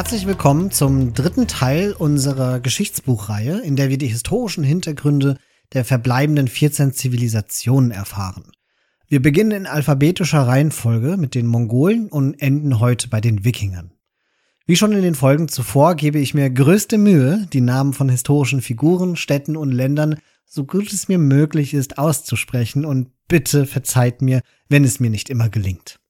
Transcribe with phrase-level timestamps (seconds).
[0.00, 5.36] Herzlich willkommen zum dritten Teil unserer Geschichtsbuchreihe, in der wir die historischen Hintergründe
[5.74, 8.44] der verbleibenden 14 Zivilisationen erfahren.
[9.08, 13.92] Wir beginnen in alphabetischer Reihenfolge mit den Mongolen und enden heute bei den Wikingern.
[14.64, 18.62] Wie schon in den Folgen zuvor gebe ich mir größte Mühe, die Namen von historischen
[18.62, 24.40] Figuren, Städten und Ländern so gut es mir möglich ist auszusprechen und bitte verzeiht mir,
[24.70, 26.00] wenn es mir nicht immer gelingt.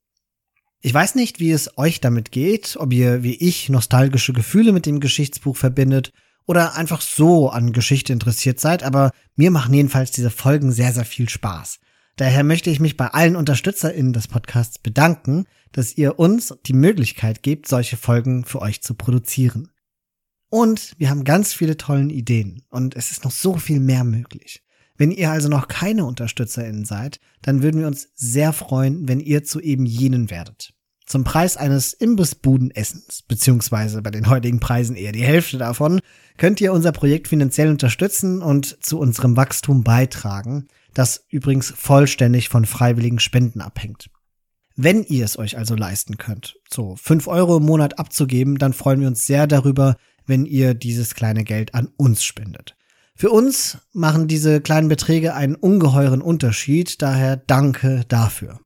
[0.83, 4.87] Ich weiß nicht, wie es euch damit geht, ob ihr wie ich nostalgische Gefühle mit
[4.87, 6.13] dem Geschichtsbuch verbindet
[6.47, 11.05] oder einfach so an Geschichte interessiert seid, aber mir machen jedenfalls diese Folgen sehr, sehr
[11.05, 11.81] viel Spaß.
[12.17, 17.43] Daher möchte ich mich bei allen UnterstützerInnen des Podcasts bedanken, dass ihr uns die Möglichkeit
[17.43, 19.69] gebt, solche Folgen für euch zu produzieren.
[20.49, 24.63] Und wir haben ganz viele tollen Ideen und es ist noch so viel mehr möglich.
[25.01, 29.45] Wenn ihr also noch keine UnterstützerInnen seid, dann würden wir uns sehr freuen, wenn ihr
[29.45, 30.75] zu eben jenen werdet.
[31.07, 36.01] Zum Preis eines Imbissbudenessens, beziehungsweise bei den heutigen Preisen eher die Hälfte davon,
[36.37, 42.67] könnt ihr unser Projekt finanziell unterstützen und zu unserem Wachstum beitragen das übrigens vollständig von
[42.67, 44.11] freiwilligen Spenden abhängt.
[44.77, 49.01] Wenn ihr es euch also leisten könnt, so fünf Euro im Monat abzugeben, dann freuen
[49.01, 52.77] wir uns sehr darüber, wenn ihr dieses kleine Geld an uns spendet.
[53.21, 58.61] Für uns machen diese kleinen Beträge einen ungeheuren Unterschied, daher danke dafür.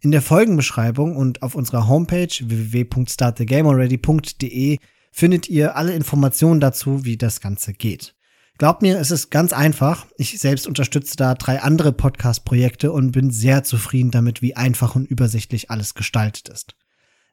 [0.00, 4.78] In der Folgenbeschreibung und auf unserer Homepage www.startthegamealready.de
[5.12, 8.14] findet ihr alle Informationen dazu, wie das Ganze geht.
[8.56, 10.06] Glaubt mir, es ist ganz einfach.
[10.16, 15.04] Ich selbst unterstütze da drei andere Podcast-Projekte und bin sehr zufrieden damit, wie einfach und
[15.04, 16.76] übersichtlich alles gestaltet ist.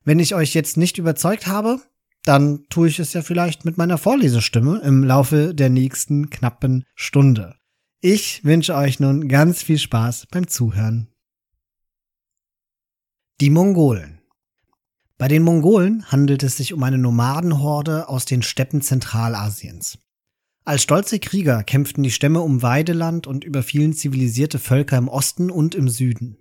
[0.03, 1.79] Wenn ich euch jetzt nicht überzeugt habe,
[2.25, 7.55] dann tue ich es ja vielleicht mit meiner Vorlesestimme im Laufe der nächsten knappen Stunde.
[8.01, 11.07] Ich wünsche euch nun ganz viel Spaß beim Zuhören.
[13.41, 14.21] Die Mongolen.
[15.17, 19.97] Bei den Mongolen handelt es sich um eine Nomadenhorde aus den Steppen Zentralasiens.
[20.65, 25.75] Als stolze Krieger kämpften die Stämme um Weideland und überfielen zivilisierte Völker im Osten und
[25.75, 26.37] im Süden.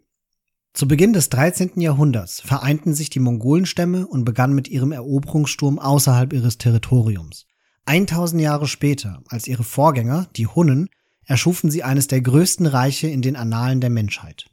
[0.75, 1.81] Zu Beginn des 13.
[1.81, 7.47] Jahrhunderts vereinten sich die Mongolenstämme und begannen mit ihrem Eroberungssturm außerhalb ihres Territoriums.
[7.87, 10.89] 1000 Jahre später, als ihre Vorgänger, die Hunnen,
[11.27, 14.47] erschufen sie eines der größten Reiche in den Annalen der Menschheit.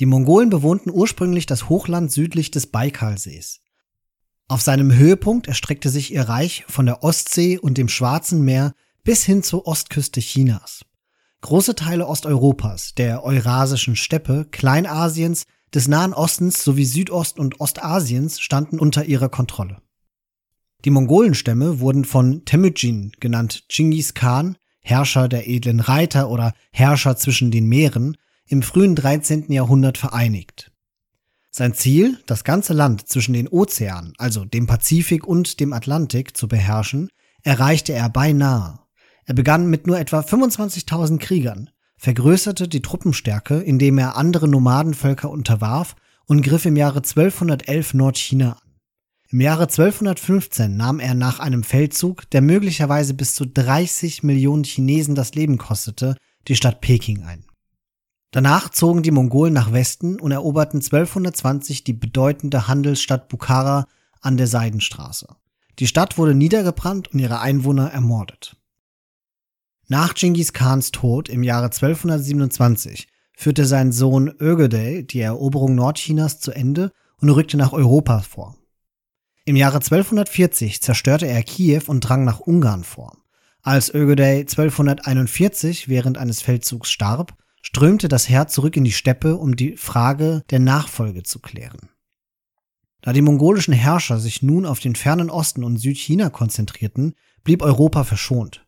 [0.00, 3.60] Die Mongolen bewohnten ursprünglich das Hochland südlich des Baikalsees.
[4.48, 9.24] Auf seinem Höhepunkt erstreckte sich ihr Reich von der Ostsee und dem Schwarzen Meer bis
[9.24, 10.84] hin zur Ostküste Chinas.
[11.42, 18.78] Große Teile Osteuropas, der Eurasischen Steppe, Kleinasiens, des Nahen Ostens sowie Südost- und Ostasiens standen
[18.78, 19.80] unter ihrer Kontrolle.
[20.84, 27.50] Die Mongolenstämme wurden von Temüjin, genannt Genghis Khan, Herrscher der edlen Reiter oder Herrscher zwischen
[27.50, 29.52] den Meeren, im frühen 13.
[29.52, 30.72] Jahrhundert vereinigt.
[31.50, 36.48] Sein Ziel, das ganze Land zwischen den Ozeanen, also dem Pazifik und dem Atlantik, zu
[36.48, 37.08] beherrschen,
[37.42, 38.80] erreichte er beinahe.
[39.26, 45.96] Er begann mit nur etwa 25.000 Kriegern, vergrößerte die Truppenstärke, indem er andere Nomadenvölker unterwarf
[46.26, 48.70] und griff im Jahre 1211 Nordchina an.
[49.32, 55.14] Im Jahre 1215 nahm er nach einem Feldzug, der möglicherweise bis zu 30 Millionen Chinesen
[55.14, 56.16] das Leben kostete,
[56.48, 57.44] die Stadt Peking ein.
[58.32, 63.86] Danach zogen die Mongolen nach Westen und eroberten 1220 die bedeutende Handelsstadt Bukhara
[64.20, 65.28] an der Seidenstraße.
[65.78, 68.56] Die Stadt wurde niedergebrannt und ihre Einwohner ermordet.
[69.92, 76.52] Nach Genghis Khans Tod im Jahre 1227 führte sein Sohn Ögedei die Eroberung Nordchinas zu
[76.52, 78.56] Ende und rückte nach Europa vor.
[79.46, 83.16] Im Jahre 1240 zerstörte er Kiew und drang nach Ungarn vor.
[83.62, 89.56] Als Ögedei 1241 während eines Feldzugs starb, strömte das Heer zurück in die Steppe, um
[89.56, 91.90] die Frage der Nachfolge zu klären.
[93.02, 98.04] Da die mongolischen Herrscher sich nun auf den fernen Osten und Südchina konzentrierten, blieb Europa
[98.04, 98.64] verschont.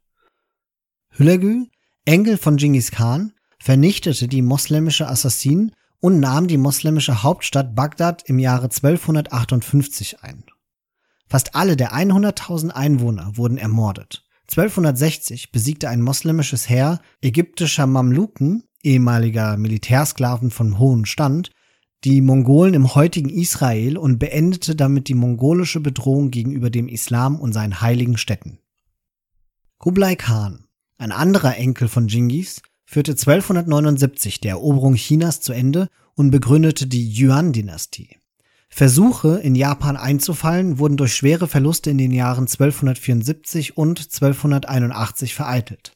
[1.13, 1.67] Hülegü,
[2.05, 8.39] Enkel von Genghis Khan, vernichtete die moslemische Assassinen und nahm die moslemische Hauptstadt Bagdad im
[8.39, 10.45] Jahre 1258 ein.
[11.29, 14.25] Fast alle der 100.000 Einwohner wurden ermordet.
[14.51, 21.51] 1260 besiegte ein moslemisches Heer ägyptischer Mamluken ehemaliger Militärsklaven von hohem Stand,
[22.05, 27.53] die Mongolen im heutigen Israel und beendete damit die mongolische Bedrohung gegenüber dem Islam und
[27.53, 28.59] seinen heiligen Städten.
[29.79, 30.67] Kublai Khan,
[30.99, 37.11] ein anderer Enkel von Genghis, führte 1279 die Eroberung Chinas zu Ende und begründete die
[37.11, 38.17] Yuan-Dynastie.
[38.69, 45.93] Versuche, in Japan einzufallen, wurden durch schwere Verluste in den Jahren 1274 und 1281 vereitelt.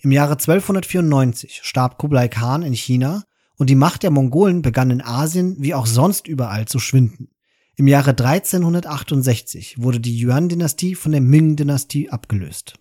[0.00, 3.24] Im Jahre 1294 starb Kublai Khan in China
[3.56, 7.28] und die Macht der Mongolen begann in Asien wie auch sonst überall zu schwinden.
[7.76, 12.78] Im Jahre 1368 wurde die Yuan-Dynastie von der Ming-Dynastie abgelöst.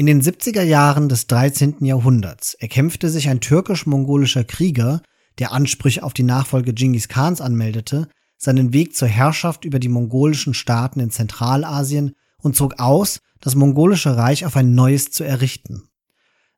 [0.00, 1.84] In den 70er Jahren des 13.
[1.84, 5.02] Jahrhunderts erkämpfte sich ein türkisch-mongolischer Krieger,
[5.40, 8.06] der Ansprüche auf die Nachfolge Genghis Khans anmeldete,
[8.36, 14.16] seinen Weg zur Herrschaft über die mongolischen Staaten in Zentralasien und zog aus, das mongolische
[14.16, 15.88] Reich auf ein neues zu errichten.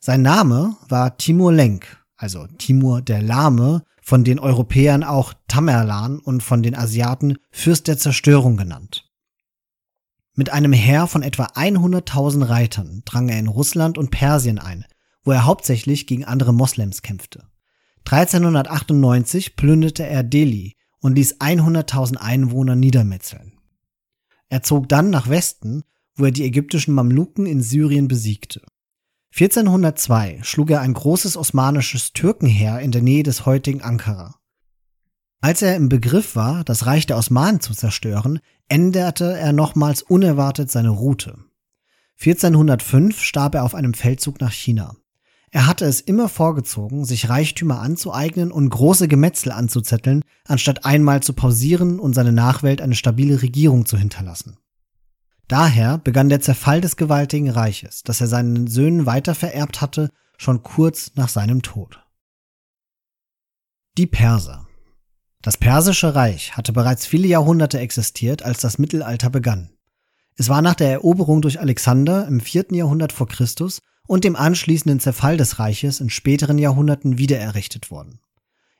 [0.01, 6.43] Sein Name war Timur Lenk, also Timur der Lahme, von den Europäern auch Tamerlan und
[6.43, 9.10] von den Asiaten Fürst der Zerstörung genannt.
[10.41, 14.87] Mit einem Heer von etwa 100.000 Reitern drang er in Russland und Persien ein,
[15.23, 17.45] wo er hauptsächlich gegen andere Moslems kämpfte.
[18.07, 23.53] 1398 plünderte er Delhi und ließ 100.000 Einwohner niedermetzeln.
[24.49, 25.83] Er zog dann nach Westen,
[26.15, 28.63] wo er die ägyptischen Mamluken in Syrien besiegte.
[29.35, 34.40] 1402 schlug er ein großes osmanisches Türkenheer in der Nähe des heutigen Ankara.
[35.41, 40.71] Als er im Begriff war, das Reich der Osmanen zu zerstören, änderte er nochmals unerwartet
[40.71, 41.39] seine Route.
[42.21, 44.95] 1405 starb er auf einem Feldzug nach China.
[45.51, 51.33] Er hatte es immer vorgezogen, sich Reichtümer anzueignen und große Gemetzel anzuzetteln, anstatt einmal zu
[51.33, 54.59] pausieren und seine Nachwelt eine stabile Regierung zu hinterlassen.
[55.49, 61.13] Daher begann der Zerfall des gewaltigen Reiches, das er seinen Söhnen weitervererbt hatte, schon kurz
[61.17, 62.05] nach seinem Tod.
[63.99, 64.69] Die Perser.
[65.43, 69.71] Das persische Reich hatte bereits viele Jahrhunderte existiert, als das Mittelalter begann.
[70.37, 75.01] Es war nach der Eroberung durch Alexander im vierten Jahrhundert vor Christus und dem anschließenden
[75.01, 78.21] Zerfall des Reiches in späteren Jahrhunderten wiedererrichtet worden.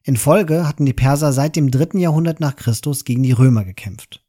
[0.03, 4.25] In Folge hatten die Perser seit dem dritten Jahrhundert nach Christus gegen die Römer gekämpft.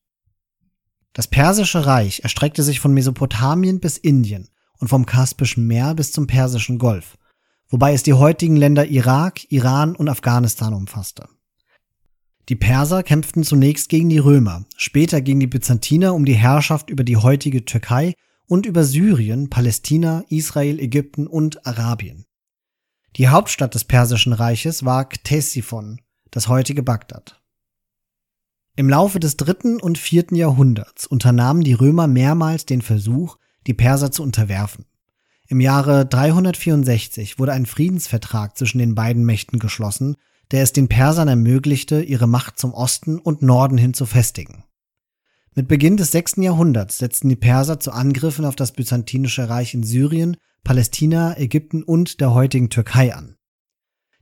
[1.14, 4.50] Das Persische Reich erstreckte sich von Mesopotamien bis Indien
[4.80, 7.18] und vom Kaspischen Meer bis zum Persischen Golf,
[7.70, 11.28] wobei es die heutigen Länder Irak, Iran und Afghanistan umfasste.
[12.50, 17.04] Die Perser kämpften zunächst gegen die Römer, später gegen die Byzantiner um die Herrschaft über
[17.04, 18.14] die heutige Türkei
[18.48, 22.26] und über Syrien, Palästina, Israel, Ägypten und Arabien.
[23.18, 26.02] Die Hauptstadt des Persischen Reiches war Ktesiphon,
[26.32, 27.42] das heutige Bagdad.
[28.76, 33.38] Im Laufe des dritten und vierten Jahrhunderts unternahmen die Römer mehrmals den Versuch,
[33.68, 34.86] die Perser zu unterwerfen.
[35.48, 40.16] Im Jahre 364 wurde ein Friedensvertrag zwischen den beiden Mächten geschlossen,
[40.52, 44.64] der es den Persern ermöglichte, ihre Macht zum Osten und Norden hin zu festigen.
[45.54, 49.84] Mit Beginn des sechsten Jahrhunderts setzten die Perser zu Angriffen auf das Byzantinische Reich in
[49.84, 53.36] Syrien, Palästina, Ägypten und der heutigen Türkei an.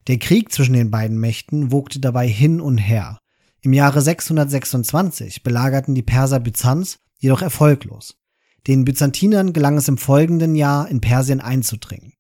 [0.07, 3.19] Der Krieg zwischen den beiden Mächten wogte dabei hin und her,
[3.61, 8.15] im Jahre 626 belagerten die Perser Byzanz, jedoch erfolglos.
[8.67, 12.13] Den Byzantinern gelang es im folgenden Jahr in Persien einzudringen.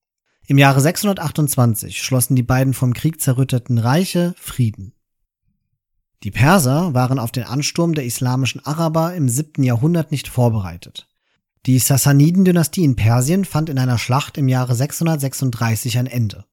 [0.49, 4.93] Im Jahre 628 schlossen die beiden vom Krieg zerrütteten Reiche Frieden.
[6.23, 9.61] Die Perser waren auf den Ansturm der islamischen Araber im 7.
[9.61, 11.07] Jahrhundert nicht vorbereitet.
[11.67, 16.45] Die Sassaniden-Dynastie in Persien fand in einer Schlacht im Jahre 636 ein Ende.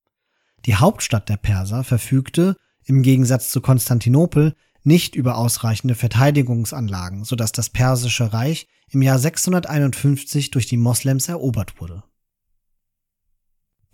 [0.66, 7.70] Die Hauptstadt der Perser verfügte, im Gegensatz zu Konstantinopel, nicht über ausreichende Verteidigungsanlagen, sodass das
[7.70, 12.02] Persische Reich im Jahr 651 durch die Moslems erobert wurde.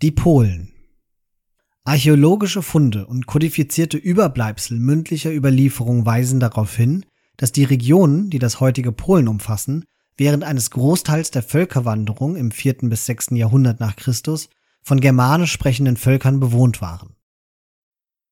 [0.03, 0.73] Die Polen
[1.85, 7.05] Archäologische Funde und kodifizierte Überbleibsel mündlicher Überlieferung weisen darauf hin,
[7.37, 9.85] dass die Regionen, die das heutige Polen umfassen,
[10.17, 12.89] während eines Großteils der Völkerwanderung im 4.
[12.89, 13.27] bis 6.
[13.31, 14.49] Jahrhundert nach Christus
[14.81, 17.15] von germanisch sprechenden Völkern bewohnt waren.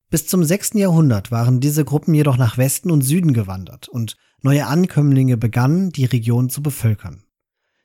[0.10, 0.72] Bis zum 6.
[0.74, 6.04] Jahrhundert waren diese Gruppen jedoch nach Westen und Süden gewandert und neue Ankömmlinge begannen, die
[6.04, 7.24] Region zu bevölkern.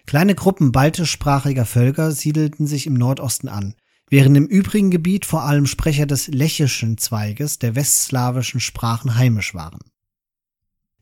[0.07, 3.75] Kleine Gruppen baltischsprachiger Völker siedelten sich im Nordosten an,
[4.09, 9.81] während im übrigen Gebiet vor allem Sprecher des lechischen Zweiges der westslawischen Sprachen heimisch waren.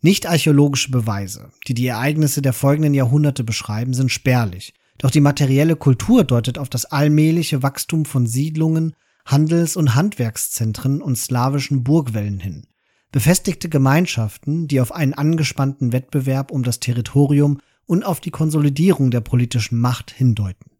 [0.00, 5.76] Nicht archäologische Beweise, die die Ereignisse der folgenden Jahrhunderte beschreiben, sind spärlich, doch die materielle
[5.76, 8.94] Kultur deutet auf das allmähliche Wachstum von Siedlungen
[9.26, 12.66] Handels- und Handwerkszentren und slawischen Burgwellen hin.
[13.12, 19.20] Befestigte Gemeinschaften, die auf einen angespannten Wettbewerb um das Territorium und auf die Konsolidierung der
[19.20, 20.70] politischen Macht hindeuten.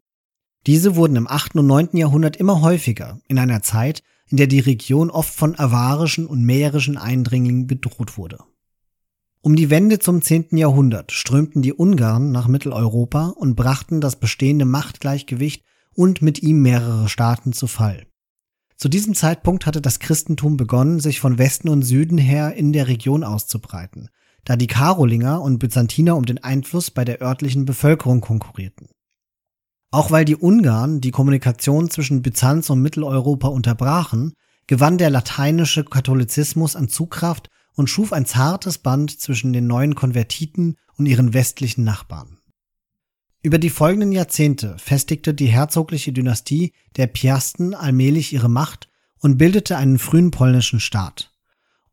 [0.65, 1.55] Diese wurden im 8.
[1.57, 1.89] und 9.
[1.93, 6.97] Jahrhundert immer häufiger, in einer Zeit, in der die Region oft von avarischen und mährischen
[6.97, 8.39] Eindringlingen bedroht wurde.
[9.41, 10.57] Um die Wende zum 10.
[10.57, 17.09] Jahrhundert strömten die Ungarn nach Mitteleuropa und brachten das bestehende Machtgleichgewicht und mit ihm mehrere
[17.09, 18.07] Staaten zu Fall.
[18.75, 22.87] Zu diesem Zeitpunkt hatte das Christentum begonnen, sich von Westen und Süden her in der
[22.87, 24.09] Region auszubreiten,
[24.45, 28.87] da die Karolinger und Byzantiner um den Einfluss bei der örtlichen Bevölkerung konkurrierten.
[29.91, 34.33] Auch weil die Ungarn die Kommunikation zwischen Byzanz und Mitteleuropa unterbrachen,
[34.67, 40.77] gewann der lateinische Katholizismus an Zugkraft und schuf ein zartes Band zwischen den neuen Konvertiten
[40.97, 42.39] und ihren westlichen Nachbarn.
[43.41, 49.77] Über die folgenden Jahrzehnte festigte die herzogliche Dynastie der Piasten allmählich ihre Macht und bildete
[49.77, 51.34] einen frühen polnischen Staat.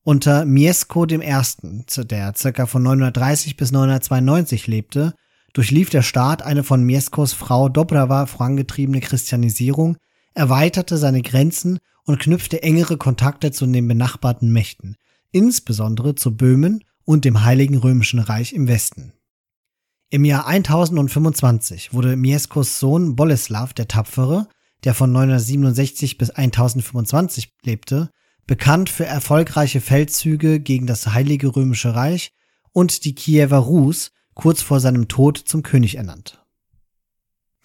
[0.05, 2.67] Unter Mieszko I., der ca.
[2.67, 5.15] von 930 bis 992 lebte,
[5.53, 9.97] durchlief der Staat eine von Mieszkos Frau Dobrawa vorangetriebene Christianisierung,
[10.35, 14.97] erweiterte seine Grenzen und knüpfte engere Kontakte zu den benachbarten Mächten,
[15.31, 19.13] insbesondere zu Böhmen und dem Heiligen Römischen Reich im Westen.
[20.11, 24.49] Im Jahr 1025 wurde Mieszkos Sohn Boleslav der Tapfere,
[24.83, 28.11] der von 967 bis 1025 lebte,
[28.47, 32.33] bekannt für erfolgreiche Feldzüge gegen das Heilige Römische Reich
[32.73, 36.43] und die Kiewer Rus, kurz vor seinem Tod zum König ernannt.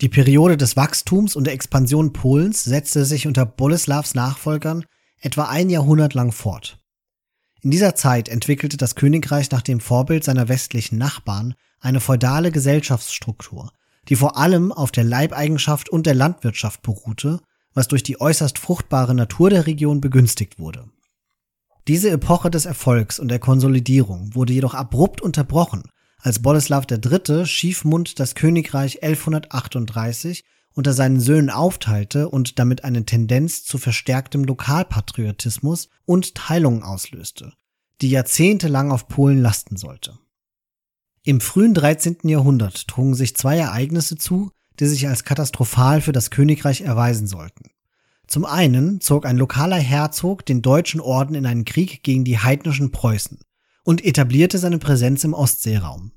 [0.01, 4.85] Die Periode des Wachstums und der Expansion Polens setzte sich unter Boleslavs Nachfolgern
[5.19, 6.77] etwa ein Jahrhundert lang fort.
[7.61, 13.71] In dieser Zeit entwickelte das Königreich nach dem Vorbild seiner westlichen Nachbarn eine feudale Gesellschaftsstruktur,
[14.09, 17.41] die vor allem auf der Leibeigenschaft und der Landwirtschaft beruhte
[17.77, 20.89] was durch die äußerst fruchtbare Natur der Region begünstigt wurde.
[21.87, 25.83] Diese Epoche des Erfolgs und der Konsolidierung wurde jedoch abrupt unterbrochen,
[26.17, 27.45] als Boleslav III.
[27.45, 30.43] Schiefmund das Königreich 1138
[30.73, 37.53] unter seinen Söhnen aufteilte und damit eine Tendenz zu verstärktem Lokalpatriotismus und Teilungen auslöste,
[38.01, 40.17] die jahrzehntelang auf Polen lasten sollte.
[41.21, 42.17] Im frühen 13.
[42.23, 47.71] Jahrhundert trugen sich zwei Ereignisse zu, die sich als katastrophal für das Königreich erweisen sollten.
[48.27, 52.91] Zum einen zog ein lokaler Herzog den deutschen Orden in einen Krieg gegen die heidnischen
[52.91, 53.39] Preußen
[53.83, 56.11] und etablierte seine Präsenz im Ostseeraum.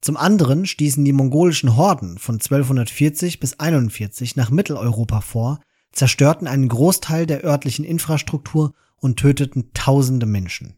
[0.00, 5.60] Zum anderen stießen die mongolischen Horden von 1240 bis 41 nach Mitteleuropa vor,
[5.92, 10.74] zerstörten einen Großteil der örtlichen Infrastruktur und töteten tausende Menschen.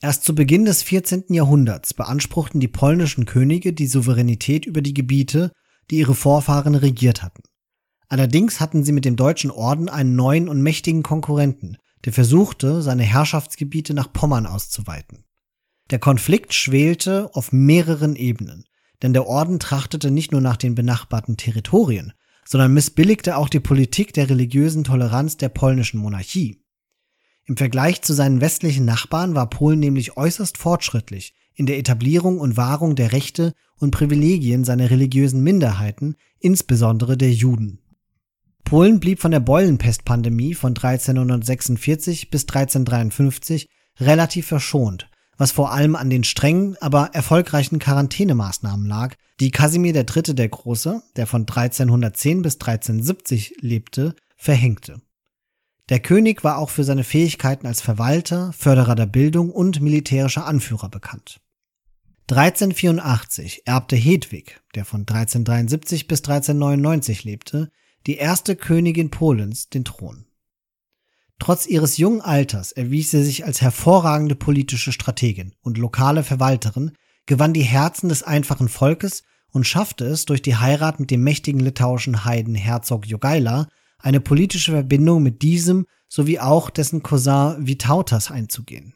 [0.00, 1.26] Erst zu Beginn des 14.
[1.28, 5.52] Jahrhunderts beanspruchten die polnischen Könige die Souveränität über die Gebiete,
[5.92, 7.42] die ihre Vorfahren regiert hatten.
[8.08, 13.02] Allerdings hatten sie mit dem Deutschen Orden einen neuen und mächtigen Konkurrenten, der versuchte, seine
[13.02, 15.24] Herrschaftsgebiete nach Pommern auszuweiten.
[15.90, 18.64] Der Konflikt schwelte auf mehreren Ebenen,
[19.02, 22.14] denn der Orden trachtete nicht nur nach den benachbarten Territorien,
[22.46, 26.64] sondern missbilligte auch die Politik der religiösen Toleranz der polnischen Monarchie.
[27.44, 32.56] Im Vergleich zu seinen westlichen Nachbarn war Polen nämlich äußerst fortschrittlich in der Etablierung und
[32.56, 37.80] Wahrung der Rechte und Privilegien seiner religiösen Minderheiten, insbesondere der Juden.
[38.64, 46.08] Polen blieb von der Beulenpestpandemie von 1346 bis 1353 relativ verschont, was vor allem an
[46.08, 50.34] den strengen, aber erfolgreichen Quarantänemaßnahmen lag, die Kasimir III.
[50.34, 55.02] der Große, der von 1310 bis 1370 lebte, verhängte.
[55.88, 60.88] Der König war auch für seine Fähigkeiten als Verwalter, Förderer der Bildung und militärischer Anführer
[60.88, 61.41] bekannt.
[62.30, 67.70] 1384 erbte Hedwig, der von 1373 bis 1399 lebte,
[68.06, 70.26] die erste Königin Polens, den Thron.
[71.38, 76.92] Trotz ihres jungen Alters erwies sie sich als hervorragende politische Strategin und lokale Verwalterin,
[77.26, 81.60] gewann die Herzen des einfachen Volkes und schaffte es durch die Heirat mit dem mächtigen
[81.60, 88.94] litauischen Heiden Herzog Jogaila eine politische Verbindung mit diesem sowie auch dessen Cousin Vytautas einzugehen.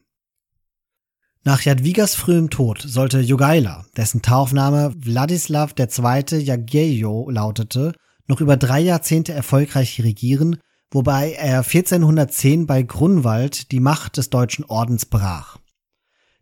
[1.46, 6.40] Nach Jadwigas frühem Tod sollte Jogaila, dessen Taufname Wladislaw II.
[6.40, 7.92] Jagiejo lautete,
[8.26, 10.58] noch über drei Jahrzehnte erfolgreich regieren,
[10.90, 15.58] wobei er 1410 bei Grunwald die Macht des deutschen Ordens brach.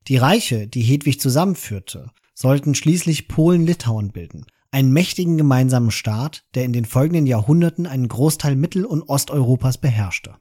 [0.09, 6.73] Die Reiche, die Hedwig zusammenführte, sollten schließlich Polen-Litauen bilden, einen mächtigen gemeinsamen Staat, der in
[6.73, 10.37] den folgenden Jahrhunderten einen Großteil Mittel- und Osteuropas beherrschte.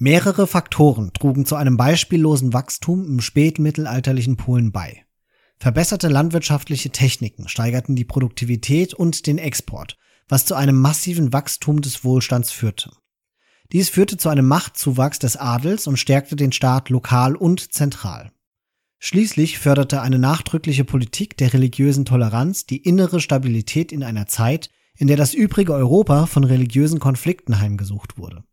[0.00, 5.04] Mehrere Faktoren trugen zu einem beispiellosen Wachstum im spätmittelalterlichen Polen bei.
[5.58, 9.96] Verbesserte landwirtschaftliche Techniken steigerten die Produktivität und den Export,
[10.28, 12.92] was zu einem massiven Wachstum des Wohlstands führte.
[13.72, 18.30] Dies führte zu einem Machtzuwachs des Adels und stärkte den Staat lokal und zentral.
[19.00, 25.08] Schließlich förderte eine nachdrückliche Politik der religiösen Toleranz die innere Stabilität in einer Zeit, in
[25.08, 28.44] der das übrige Europa von religiösen Konflikten heimgesucht wurde.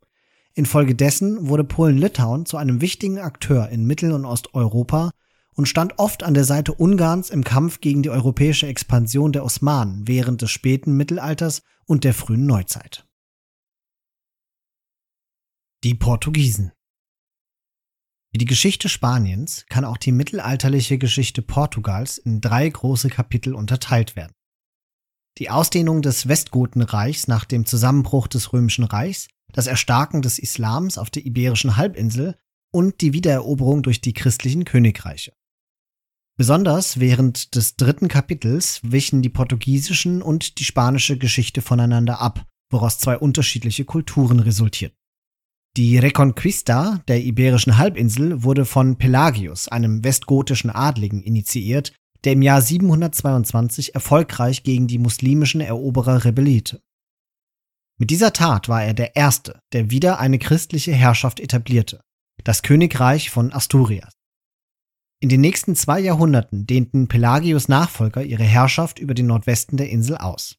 [0.56, 5.12] Infolgedessen wurde Polen-Litauen zu einem wichtigen Akteur in Mittel- und Osteuropa
[5.54, 10.08] und stand oft an der Seite Ungarns im Kampf gegen die europäische Expansion der Osmanen
[10.08, 13.06] während des späten Mittelalters und der frühen Neuzeit.
[15.84, 16.72] Die Portugiesen
[18.32, 24.16] Wie die Geschichte Spaniens kann auch die mittelalterliche Geschichte Portugals in drei große Kapitel unterteilt
[24.16, 24.34] werden.
[25.38, 31.10] Die Ausdehnung des Westgotenreichs nach dem Zusammenbruch des Römischen Reichs, das Erstarken des Islams auf
[31.10, 32.36] der Iberischen Halbinsel
[32.74, 35.32] und die Wiedereroberung durch die christlichen Königreiche.
[36.38, 43.00] Besonders während des dritten Kapitels wichen die portugiesischen und die spanische Geschichte voneinander ab, woraus
[43.00, 44.98] zwei unterschiedliche Kulturen resultierten.
[45.78, 51.94] Die Reconquista der iberischen Halbinsel wurde von Pelagius, einem westgotischen Adligen, initiiert,
[52.26, 56.82] der im Jahr 722 erfolgreich gegen die muslimischen Eroberer rebellierte.
[57.98, 62.02] Mit dieser Tat war er der Erste, der wieder eine christliche Herrschaft etablierte,
[62.44, 64.14] das Königreich von Asturias.
[65.22, 70.18] In den nächsten zwei Jahrhunderten dehnten Pelagius Nachfolger ihre Herrschaft über den Nordwesten der Insel
[70.18, 70.58] aus.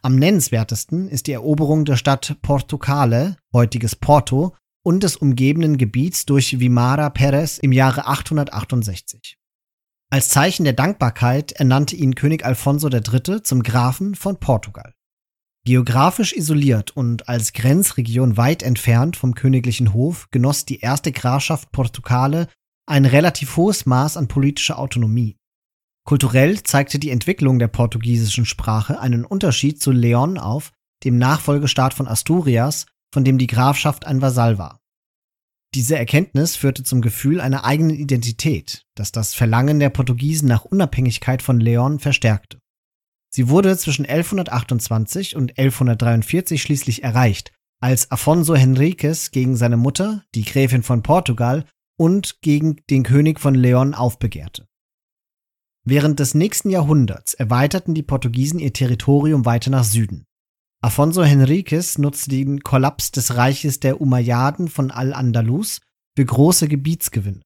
[0.00, 6.60] Am nennenswertesten ist die Eroberung der Stadt Portucale, heutiges Porto, und des umgebenden Gebiets durch
[6.60, 9.36] Vimara Perez im Jahre 868.
[10.10, 13.42] Als Zeichen der Dankbarkeit ernannte ihn König Alfonso III.
[13.42, 14.94] zum Grafen von Portugal.
[15.66, 22.48] Geografisch isoliert und als Grenzregion weit entfernt vom königlichen Hof genoss die erste Grafschaft Portucale
[22.86, 25.36] ein relativ hohes Maß an politischer Autonomie.
[26.06, 30.70] Kulturell zeigte die Entwicklung der portugiesischen Sprache einen Unterschied zu Leon auf,
[31.02, 34.80] dem Nachfolgestaat von Asturias, von dem die Grafschaft ein Vasall war.
[35.74, 41.40] Diese Erkenntnis führte zum Gefühl einer eigenen Identität, das das Verlangen der Portugiesen nach Unabhängigkeit
[41.40, 42.58] von Leon verstärkte.
[43.34, 47.50] Sie wurde zwischen 1128 und 1143 schließlich erreicht,
[47.80, 51.64] als Afonso Henriques gegen seine Mutter, die Gräfin von Portugal,
[51.98, 54.68] und gegen den König von Leon aufbegehrte.
[55.84, 60.26] Während des nächsten Jahrhunderts erweiterten die Portugiesen ihr Territorium weiter nach Süden.
[60.80, 65.80] Afonso Henriques nutzte den Kollaps des Reiches der Umayyaden von Al-Andalus
[66.16, 67.40] für große Gebietsgewinne.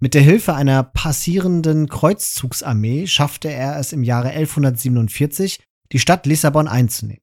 [0.00, 5.60] Mit der Hilfe einer passierenden Kreuzzugsarmee schaffte er es im Jahre 1147,
[5.92, 7.22] die Stadt Lissabon einzunehmen.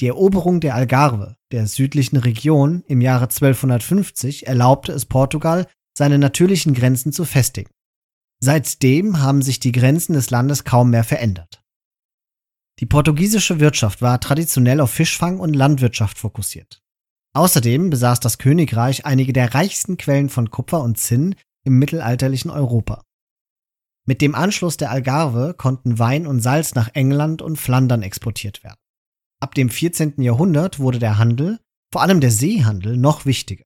[0.00, 6.74] Die Eroberung der Algarve, der südlichen Region, im Jahre 1250 erlaubte es Portugal, seine natürlichen
[6.74, 7.70] Grenzen zu festigen.
[8.42, 11.62] Seitdem haben sich die Grenzen des Landes kaum mehr verändert.
[12.78, 16.82] Die portugiesische Wirtschaft war traditionell auf Fischfang und Landwirtschaft fokussiert.
[17.34, 23.04] Außerdem besaß das Königreich einige der reichsten Quellen von Kupfer und Zinn im mittelalterlichen Europa.
[24.06, 28.78] Mit dem Anschluss der Algarve konnten Wein und Salz nach England und Flandern exportiert werden.
[29.40, 30.20] Ab dem 14.
[30.22, 31.58] Jahrhundert wurde der Handel,
[31.92, 33.64] vor allem der Seehandel, noch wichtiger.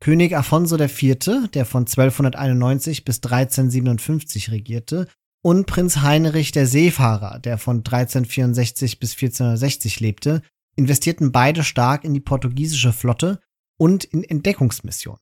[0.00, 5.08] König Afonso IV., der von 1291 bis 1357 regierte,
[5.42, 10.42] und Prinz Heinrich der Seefahrer, der von 1364 bis 1460 lebte,
[10.76, 13.40] investierten beide stark in die portugiesische Flotte
[13.78, 15.20] und in Entdeckungsmissionen.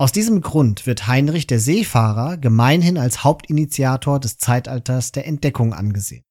[0.00, 6.24] Aus diesem Grund wird Heinrich der Seefahrer gemeinhin als Hauptinitiator des Zeitalters der Entdeckung angesehen.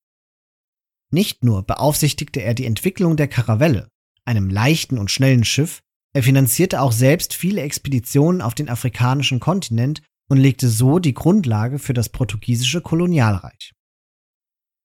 [1.11, 3.89] Nicht nur beaufsichtigte er die Entwicklung der Karavelle,
[4.23, 5.81] einem leichten und schnellen Schiff,
[6.13, 11.77] er finanzierte auch selbst viele Expeditionen auf den afrikanischen Kontinent und legte so die Grundlage
[11.77, 13.73] für das portugiesische Kolonialreich.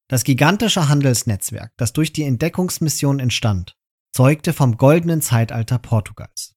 [0.09, 3.77] Das gigantische Handelsnetzwerk, das durch die Entdeckungsmission entstand,
[4.13, 6.52] zeugte vom goldenen Zeitalter Portugals.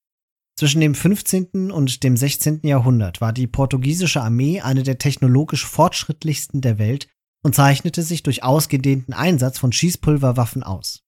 [0.57, 1.69] Zwischen dem 15.
[1.69, 2.61] und dem 16.
[2.63, 7.09] Jahrhundert war die portugiesische Armee eine der technologisch fortschrittlichsten der Welt
[7.43, 11.03] und zeichnete sich durch ausgedehnten Einsatz von Schießpulverwaffen aus.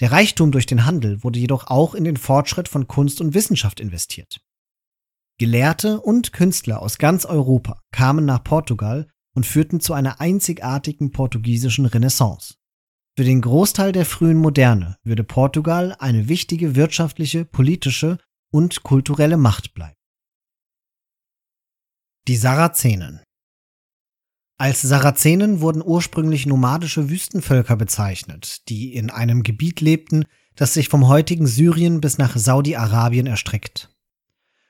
[0.00, 3.78] Der Reichtum durch den Handel wurde jedoch auch in den Fortschritt von Kunst und Wissenschaft
[3.78, 4.40] investiert.
[5.38, 11.86] Gelehrte und Künstler aus ganz Europa kamen nach Portugal und führten zu einer einzigartigen portugiesischen
[11.86, 12.54] Renaissance.
[13.16, 18.18] Für den Großteil der frühen Moderne würde Portugal eine wichtige wirtschaftliche, politische
[18.50, 19.96] und kulturelle Macht bleiben.
[22.28, 23.20] Die Sarazenen
[24.58, 31.08] als Sarazenen wurden ursprünglich nomadische Wüstenvölker bezeichnet, die in einem Gebiet lebten, das sich vom
[31.08, 33.90] heutigen Syrien bis nach Saudi-Arabien erstreckt.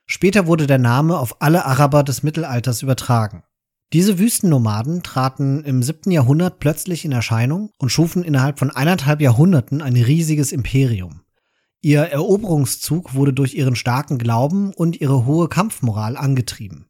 [0.04, 3.44] Später wurde der Name auf alle Araber des Mittelalters übertragen.
[3.92, 6.10] Diese Wüstennomaden traten im 7.
[6.10, 11.20] Jahrhundert plötzlich in Erscheinung und schufen innerhalb von eineinhalb Jahrhunderten ein riesiges Imperium.
[11.86, 16.88] Ihr Eroberungszug wurde durch ihren starken Glauben und ihre hohe Kampfmoral angetrieben.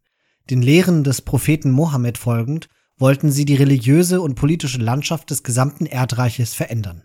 [0.48, 5.84] Den Lehren des Propheten Mohammed folgend wollten sie die religiöse und politische Landschaft des gesamten
[5.84, 7.02] Erdreiches verändern.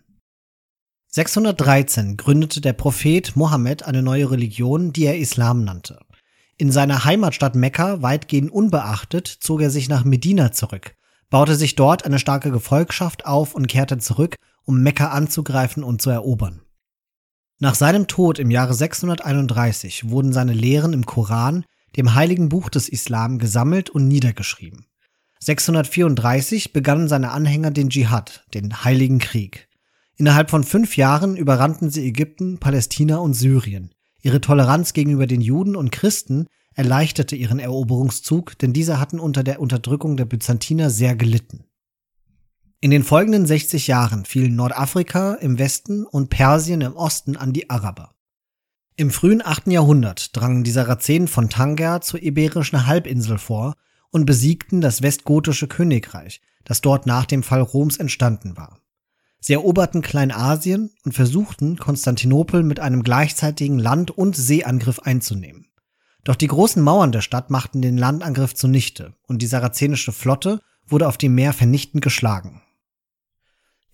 [1.08, 6.00] 613 gründete der Prophet Mohammed eine neue Religion, die er Islam nannte.
[6.56, 10.94] In seiner Heimatstadt Mekka weitgehend unbeachtet zog er sich nach Medina zurück,
[11.28, 16.08] baute sich dort eine starke Gefolgschaft auf und kehrte zurück, um Mekka anzugreifen und zu
[16.08, 16.62] erobern.
[17.62, 21.64] Nach seinem Tod im Jahre 631 wurden seine Lehren im Koran,
[21.96, 24.86] dem heiligen Buch des Islam, gesammelt und niedergeschrieben.
[25.38, 29.68] 634 begannen seine Anhänger den Dschihad, den Heiligen Krieg.
[30.16, 33.92] Innerhalb von fünf Jahren überrannten sie Ägypten, Palästina und Syrien.
[34.22, 39.60] Ihre Toleranz gegenüber den Juden und Christen erleichterte ihren Eroberungszug, denn diese hatten unter der
[39.60, 41.62] Unterdrückung der Byzantiner sehr gelitten.
[42.84, 47.70] In den folgenden 60 Jahren fielen Nordafrika im Westen und Persien im Osten an die
[47.70, 48.10] Araber.
[48.96, 49.68] Im frühen 8.
[49.68, 53.76] Jahrhundert drangen die Sarazenen von Tanger zur Iberischen Halbinsel vor
[54.10, 58.80] und besiegten das westgotische Königreich, das dort nach dem Fall Roms entstanden war.
[59.38, 65.68] Sie eroberten Kleinasien und versuchten, Konstantinopel mit einem gleichzeitigen Land- und Seeangriff einzunehmen.
[66.24, 71.06] Doch die großen Mauern der Stadt machten den Landangriff zunichte und die sarazenische Flotte wurde
[71.06, 72.60] auf dem Meer vernichtend geschlagen.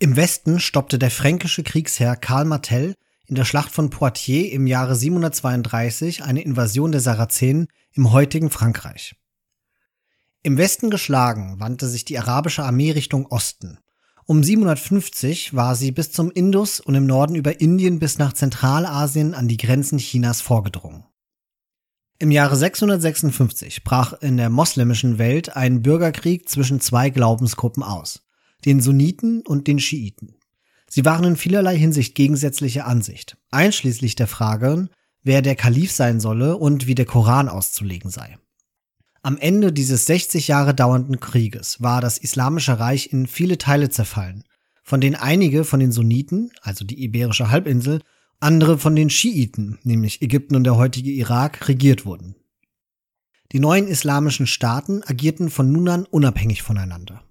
[0.01, 2.95] Im Westen stoppte der fränkische Kriegsherr Karl Martel
[3.27, 9.17] in der Schlacht von Poitiers im Jahre 732 eine Invasion der Sarazenen im heutigen Frankreich.
[10.45, 13.81] Im Westen geschlagen wandte sich die arabische Armee Richtung Osten.
[14.25, 19.35] Um 750 war sie bis zum Indus und im Norden über Indien bis nach Zentralasien
[19.35, 21.07] an die Grenzen Chinas vorgedrungen.
[22.21, 28.23] Im Jahre 656 brach in der moslemischen Welt ein Bürgerkrieg zwischen zwei Glaubensgruppen aus
[28.69, 30.35] den Sunniten und den Schiiten.
[30.91, 34.91] Sie waren in vielerlei Hinsicht gegensätzlicher Ansicht, einschließlich der Frage,
[35.23, 38.37] wer der Kalif sein solle und wie der Koran auszulegen sei.
[39.23, 44.45] Am Ende dieses 60 Jahre dauernden Krieges war das Islamische Reich in viele Teile zerfallen,
[44.85, 48.03] von denen einige von den Sunniten, also die Iberische Halbinsel,
[48.39, 52.37] andere von den Schiiten, nämlich Ägypten und der heutige Irak, regiert wurden.
[53.53, 57.23] Die neuen islamischen Staaten agierten von nun an unabhängig voneinander.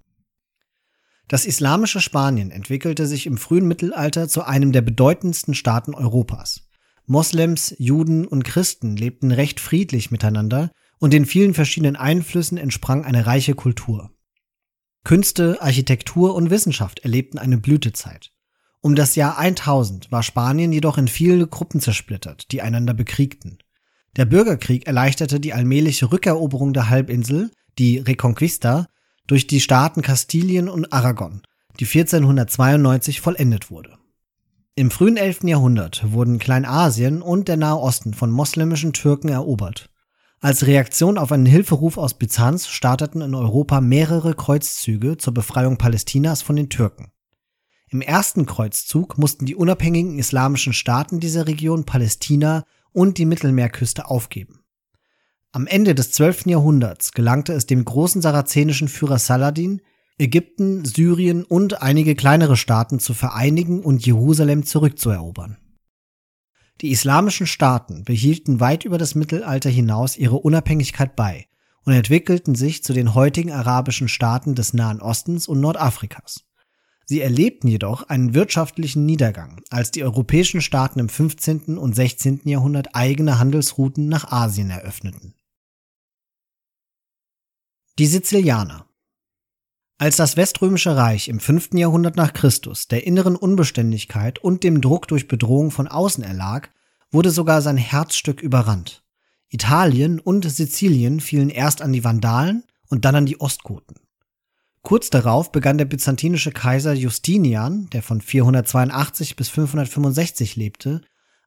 [1.28, 6.68] Das islamische Spanien entwickelte sich im frühen Mittelalter zu einem der bedeutendsten Staaten Europas.
[7.06, 13.26] Moslems, Juden und Christen lebten recht friedlich miteinander und den vielen verschiedenen Einflüssen entsprang eine
[13.26, 14.10] reiche Kultur.
[15.04, 18.30] Künste, Architektur und Wissenschaft erlebten eine Blütezeit.
[18.80, 23.58] Um das Jahr 1000 war Spanien jedoch in viele Gruppen zersplittert, die einander bekriegten.
[24.16, 28.86] Der Bürgerkrieg erleichterte die allmähliche Rückeroberung der Halbinsel, die Reconquista,
[29.28, 31.42] durch die Staaten Kastilien und Aragon,
[31.78, 33.96] die 1492 vollendet wurde.
[34.74, 35.44] Im frühen 11.
[35.44, 39.90] Jahrhundert wurden Kleinasien und der Nahe Osten von moslemischen Türken erobert.
[40.40, 46.42] Als Reaktion auf einen Hilferuf aus Byzanz starteten in Europa mehrere Kreuzzüge zur Befreiung Palästinas
[46.42, 47.10] von den Türken.
[47.90, 54.57] Im ersten Kreuzzug mussten die unabhängigen islamischen Staaten dieser Region Palästina und die Mittelmeerküste aufgeben.
[55.52, 56.46] Am Ende des 12.
[56.46, 59.80] Jahrhunderts gelangte es dem großen sarazenischen Führer Saladin,
[60.18, 65.56] Ägypten, Syrien und einige kleinere Staaten zu vereinigen und Jerusalem zurückzuerobern.
[66.82, 71.46] Die islamischen Staaten behielten weit über das Mittelalter hinaus ihre Unabhängigkeit bei
[71.84, 76.44] und entwickelten sich zu den heutigen arabischen Staaten des Nahen Ostens und Nordafrikas.
[77.06, 81.78] Sie erlebten jedoch einen wirtschaftlichen Niedergang, als die europäischen Staaten im 15.
[81.78, 82.42] und 16.
[82.44, 85.34] Jahrhundert eigene Handelsrouten nach Asien eröffneten.
[87.98, 88.86] Die Sizilianer.
[89.98, 91.70] Als das Weströmische Reich im 5.
[91.72, 96.68] Jahrhundert nach Christus der inneren Unbeständigkeit und dem Druck durch Bedrohung von außen erlag,
[97.10, 99.02] wurde sogar sein Herzstück überrannt.
[99.48, 103.96] Italien und Sizilien fielen erst an die Vandalen und dann an die Ostgoten.
[104.82, 111.00] Kurz darauf begann der byzantinische Kaiser Justinian, der von 482 bis 565 lebte,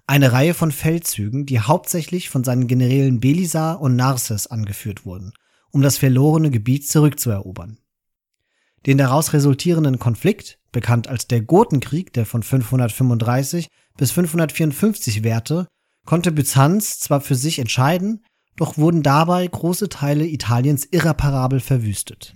[0.06, 5.32] eine Reihe von Feldzügen, die hauptsächlich von seinen Generälen Belisar und Narses angeführt wurden
[5.72, 7.78] um das verlorene Gebiet zurückzuerobern.
[8.86, 15.68] Den daraus resultierenden Konflikt, bekannt als der Gotenkrieg, der von 535 bis 554 währte,
[16.06, 18.24] konnte Byzanz zwar für sich entscheiden,
[18.56, 22.36] doch wurden dabei große Teile Italiens irreparabel verwüstet.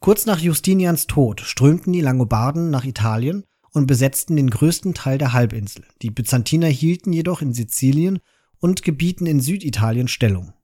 [0.00, 5.32] Kurz nach Justinians Tod strömten die Langobarden nach Italien und besetzten den größten Teil der
[5.32, 5.84] Halbinsel.
[6.02, 8.18] Die Byzantiner hielten jedoch in Sizilien
[8.58, 10.54] und Gebieten in Süditalien Stellung.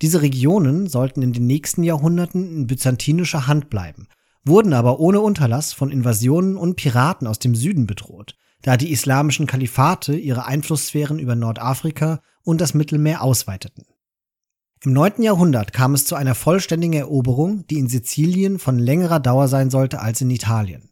[0.00, 4.06] Diese Regionen sollten in den nächsten Jahrhunderten in byzantinischer Hand bleiben,
[4.44, 9.46] wurden aber ohne Unterlass von Invasionen und Piraten aus dem Süden bedroht, da die islamischen
[9.46, 13.84] Kalifate ihre Einflusssphären über Nordafrika und das Mittelmeer ausweiteten.
[14.84, 15.22] Im 9.
[15.22, 20.00] Jahrhundert kam es zu einer vollständigen Eroberung, die in Sizilien von längerer Dauer sein sollte
[20.00, 20.90] als in Italien.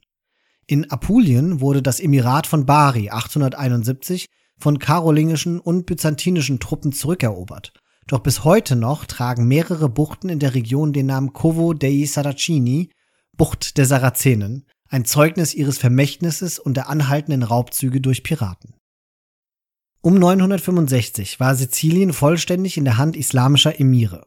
[0.66, 4.26] In Apulien wurde das Emirat von Bari 871
[4.58, 7.72] von karolingischen und byzantinischen Truppen zurückerobert
[8.06, 12.90] doch bis heute noch tragen mehrere Buchten in der Region den Namen Covo dei Saracini,
[13.36, 18.74] Bucht der Sarazenen, ein Zeugnis ihres Vermächtnisses und der anhaltenden Raubzüge durch Piraten.
[20.00, 24.26] Um 965 war Sizilien vollständig in der Hand islamischer Emire.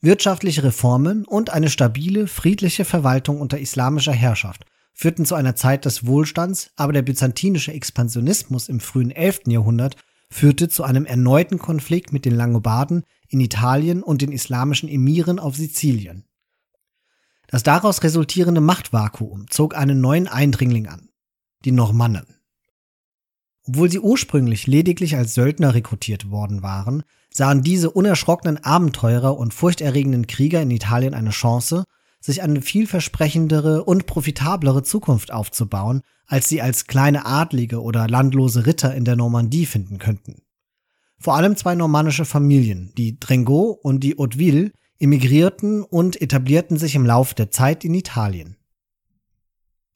[0.00, 6.06] Wirtschaftliche Reformen und eine stabile, friedliche Verwaltung unter islamischer Herrschaft führten zu einer Zeit des
[6.06, 9.42] Wohlstands, aber der byzantinische Expansionismus im frühen 11.
[9.48, 9.96] Jahrhundert
[10.32, 15.56] führte zu einem erneuten Konflikt mit den Langobarden in Italien und den islamischen Emiren auf
[15.56, 16.24] Sizilien.
[17.48, 21.10] Das daraus resultierende Machtvakuum zog einen neuen Eindringling an,
[21.64, 22.26] die Normannen.
[23.64, 30.26] Obwohl sie ursprünglich lediglich als Söldner rekrutiert worden waren, sahen diese unerschrockenen Abenteurer und furchterregenden
[30.26, 31.84] Krieger in Italien eine Chance,
[32.22, 38.94] sich eine vielversprechendere und profitablere Zukunft aufzubauen, als sie als kleine Adlige oder landlose Ritter
[38.94, 40.42] in der Normandie finden könnten.
[41.18, 47.04] Vor allem zwei normannische Familien, die Drengot und die Hauteville, emigrierten und etablierten sich im
[47.04, 48.56] Lauf der Zeit in Italien.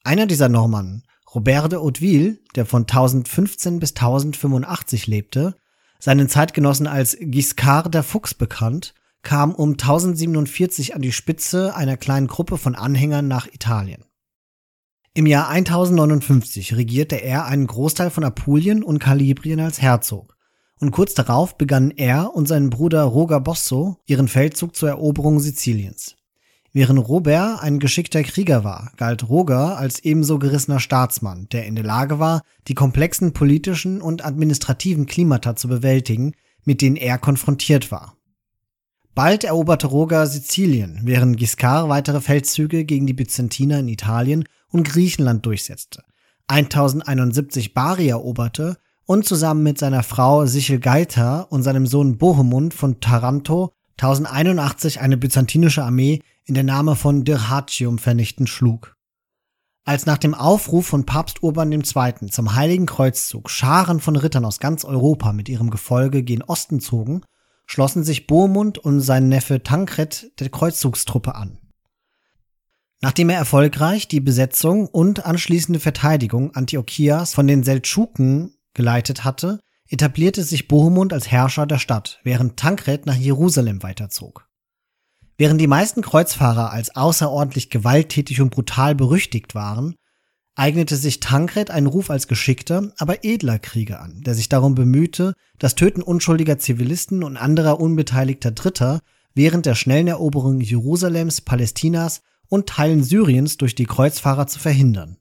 [0.03, 5.55] Einer dieser Normannen, Robert de Hauteville, der von 1015 bis 1085 lebte,
[5.99, 12.27] seinen Zeitgenossen als Giscard der Fuchs bekannt, kam um 1047 an die Spitze einer kleinen
[12.27, 14.03] Gruppe von Anhängern nach Italien.
[15.13, 20.37] Im Jahr 1059 regierte er einen Großteil von Apulien und Kalibrien als Herzog,
[20.79, 26.15] und kurz darauf begannen er und sein Bruder Roger Bosso ihren Feldzug zur Eroberung Siziliens.
[26.73, 31.83] Während Robert ein geschickter Krieger war, galt Roger als ebenso gerissener Staatsmann, der in der
[31.83, 36.33] Lage war, die komplexen politischen und administrativen Klimata zu bewältigen,
[36.65, 38.16] mit denen er konfrontiert war.
[39.17, 45.43] Bald eroberte Roger Sizilien, während Giscard weitere Feldzüge gegen die Byzantiner in Italien und Griechenland
[45.43, 46.03] durchsetzte,
[46.45, 48.77] 1071 Bari eroberte
[49.07, 55.83] und zusammen mit seiner Frau Sichelgaita und seinem Sohn Bohemund von Taranto 1081 eine byzantinische
[55.83, 58.95] Armee in der Name von Dyrrhachium vernichtend schlug.
[59.83, 62.29] Als nach dem Aufruf von Papst Urban II.
[62.29, 67.23] zum Heiligen Kreuzzug Scharen von Rittern aus ganz Europa mit ihrem Gefolge gen Osten zogen,
[67.67, 71.59] schlossen sich Bohemund und sein Neffe Tankred der Kreuzzugstruppe an.
[73.01, 80.43] Nachdem er erfolgreich die Besetzung und anschließende Verteidigung Antiochias von den Seldschuken geleitet hatte, etablierte
[80.43, 84.47] sich Bohemund als Herrscher der Stadt, während Tankred nach Jerusalem weiterzog.
[85.37, 89.95] Während die meisten Kreuzfahrer als außerordentlich gewalttätig und brutal berüchtigt waren,
[90.57, 95.33] eignete sich Tankred einen Ruf als geschickter, aber edler Krieger an, der sich darum bemühte,
[95.59, 99.01] das Töten unschuldiger Zivilisten und anderer unbeteiligter Dritter
[99.35, 105.17] während der schnellen Eroberung Jerusalems, Palästinas und Teilen Syriens durch die Kreuzfahrer zu verhindern.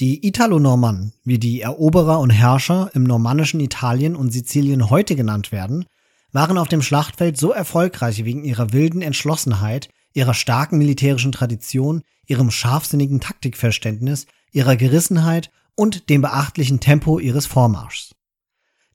[0.00, 5.84] Die Italo-Normannen, wie die Eroberer und Herrscher im normannischen Italien und Sizilien heute genannt werden,
[6.32, 12.50] waren auf dem Schlachtfeld so erfolgreich wegen ihrer wilden Entschlossenheit, ihrer starken militärischen Tradition, ihrem
[12.50, 18.14] scharfsinnigen Taktikverständnis, ihrer Gerissenheit und dem beachtlichen Tempo ihres Vormarschs.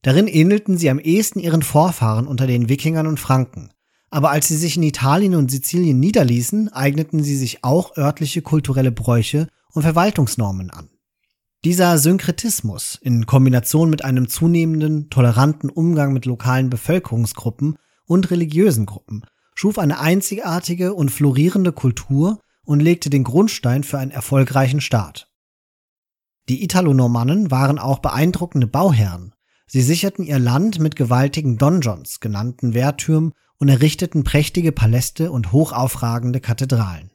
[0.01, 3.69] Darin ähnelten sie am ehesten ihren Vorfahren unter den Wikingern und Franken,
[4.09, 8.91] aber als sie sich in Italien und Sizilien niederließen, eigneten sie sich auch örtliche kulturelle
[8.91, 10.89] Bräuche und Verwaltungsnormen an.
[11.65, 19.23] Dieser Synkretismus in Kombination mit einem zunehmenden, toleranten Umgang mit lokalen Bevölkerungsgruppen und religiösen Gruppen
[19.55, 25.29] schuf eine einzigartige und florierende Kultur und legte den Grundstein für einen erfolgreichen Staat.
[26.49, 29.33] Die Italo-Normannen waren auch beeindruckende Bauherren.
[29.65, 36.41] Sie sicherten ihr Land mit gewaltigen Donjons, genannten Wehrtürmen, und errichteten prächtige Paläste und hochaufragende
[36.41, 37.11] Kathedralen.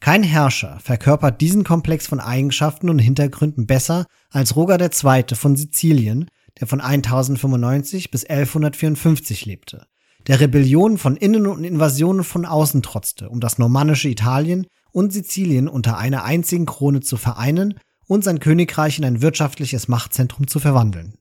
[0.00, 5.34] Kein Herrscher verkörpert diesen Komplex von Eigenschaften und Hintergründen besser als Roger II.
[5.34, 9.86] von Sizilien, der von 1095 bis 1154 lebte,
[10.26, 15.68] der Rebellionen von innen und Invasionen von außen trotzte, um das normannische Italien und Sizilien
[15.68, 17.74] unter einer einzigen Krone zu vereinen
[18.06, 21.14] und sein Königreich in ein wirtschaftliches Machtzentrum zu verwandeln.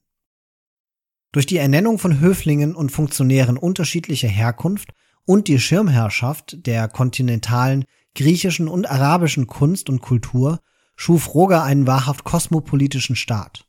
[1.31, 4.89] Durch die Ernennung von Höflingen und Funktionären unterschiedlicher Herkunft
[5.25, 7.85] und die Schirmherrschaft der kontinentalen
[8.15, 10.59] griechischen und arabischen Kunst und Kultur
[10.95, 13.68] schuf Roger einen wahrhaft kosmopolitischen Staat.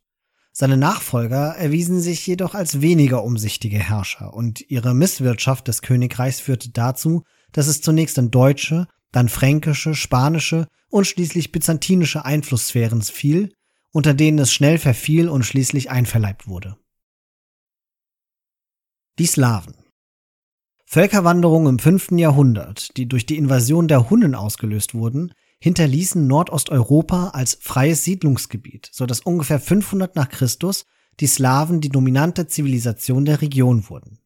[0.52, 6.70] Seine Nachfolger erwiesen sich jedoch als weniger umsichtige Herrscher und ihre Misswirtschaft des Königreichs führte
[6.70, 13.52] dazu, dass es zunächst in deutsche, dann fränkische, spanische und schließlich byzantinische Einflusssphären fiel,
[13.92, 16.76] unter denen es schnell verfiel und schließlich einverleibt wurde.
[19.18, 19.74] Die Slawen
[20.86, 22.12] Völkerwanderungen im 5.
[22.12, 29.06] Jahrhundert, die durch die Invasion der Hunnen ausgelöst wurden, hinterließen Nordosteuropa als freies Siedlungsgebiet, so
[29.06, 30.86] dass ungefähr 500 nach Christus
[31.20, 34.18] die Slawen die dominante Zivilisation der Region wurden.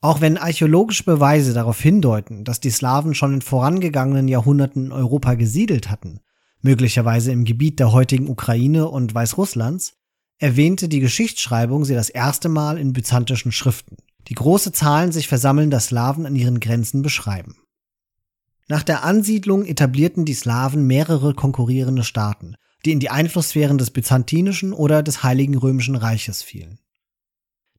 [0.00, 5.34] Auch wenn archäologische Beweise darauf hindeuten, dass die Slawen schon in vorangegangenen Jahrhunderten in Europa
[5.34, 6.20] gesiedelt hatten,
[6.60, 9.94] möglicherweise im Gebiet der heutigen Ukraine und Weißrusslands,
[10.38, 13.96] erwähnte die Geschichtsschreibung sie das erste Mal in byzantischen Schriften
[14.28, 17.56] die große Zahlen sich versammelnder Slawen an ihren Grenzen beschreiben.
[18.68, 24.72] Nach der Ansiedlung etablierten die Slawen mehrere konkurrierende Staaten, die in die Einflusssphären des byzantinischen
[24.72, 26.80] oder des Heiligen Römischen Reiches fielen.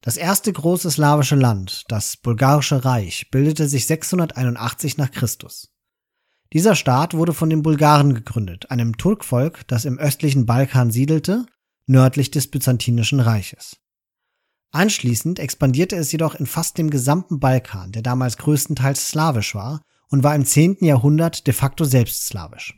[0.01, 5.73] Das erste große slawische Land, das Bulgarische Reich, bildete sich 681 nach Christus.
[6.53, 11.45] Dieser Staat wurde von den Bulgaren gegründet, einem Turkvolk, das im östlichen Balkan siedelte,
[11.87, 13.77] nördlich des Byzantinischen Reiches.
[14.71, 20.23] Anschließend expandierte es jedoch in fast dem gesamten Balkan, der damals größtenteils slawisch war, und
[20.23, 20.77] war im 10.
[20.81, 22.77] Jahrhundert de facto selbst slawisch.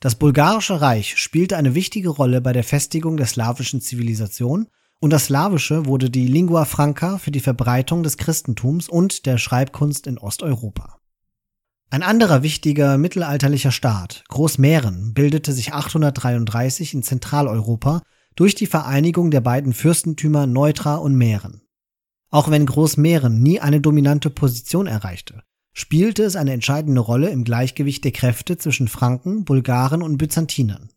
[0.00, 4.66] Das Bulgarische Reich spielte eine wichtige Rolle bei der Festigung der slawischen Zivilisation
[5.00, 10.06] und das Slawische wurde die Lingua Franca für die Verbreitung des Christentums und der Schreibkunst
[10.06, 10.98] in Osteuropa.
[11.90, 18.02] Ein anderer wichtiger mittelalterlicher Staat, Großmähren, bildete sich 833 in Zentraleuropa
[18.34, 21.62] durch die Vereinigung der beiden Fürstentümer Neutra und Mähren.
[22.30, 28.04] Auch wenn Großmähren nie eine dominante Position erreichte, spielte es eine entscheidende Rolle im Gleichgewicht
[28.04, 30.90] der Kräfte zwischen Franken, Bulgaren und Byzantinern.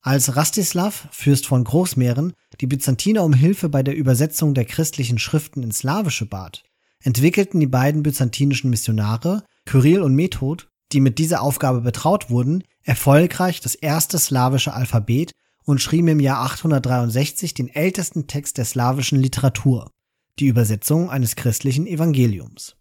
[0.00, 5.62] Als Rastislav, Fürst von Großmähren, die Byzantiner um Hilfe bei der Übersetzung der christlichen Schriften
[5.62, 6.62] ins Slawische bat,
[7.02, 13.60] entwickelten die beiden byzantinischen Missionare, Kyrill und Method, die mit dieser Aufgabe betraut wurden, erfolgreich
[13.60, 15.32] das erste slawische Alphabet
[15.64, 19.90] und schrieben im Jahr 863 den ältesten Text der slawischen Literatur,
[20.38, 22.77] die Übersetzung eines christlichen Evangeliums.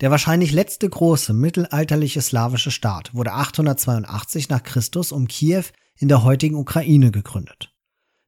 [0.00, 5.64] Der wahrscheinlich letzte große mittelalterliche slawische Staat wurde 882 nach Christus um Kiew
[5.96, 7.72] in der heutigen Ukraine gegründet.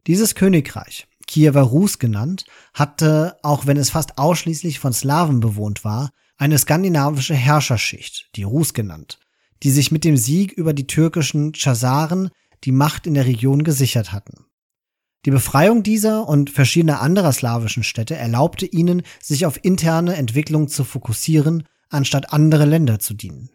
[0.07, 6.11] Dieses Königreich, Kiewer Rus genannt, hatte, auch wenn es fast ausschließlich von Slawen bewohnt war,
[6.38, 9.18] eine skandinavische Herrscherschicht, die Rus genannt,
[9.62, 12.31] die sich mit dem Sieg über die türkischen Chasaren
[12.64, 14.47] die Macht in der Region gesichert hatten.
[15.24, 20.85] Die Befreiung dieser und verschiedener anderer slawischen Städte erlaubte ihnen, sich auf interne Entwicklung zu
[20.85, 23.50] fokussieren, anstatt andere Länder zu dienen.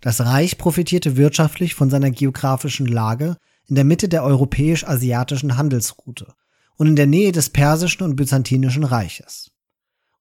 [0.00, 6.32] Das Reich profitierte wirtschaftlich von seiner geografischen Lage in der Mitte der europäisch-asiatischen Handelsroute
[6.76, 9.50] und in der Nähe des persischen und byzantinischen Reiches.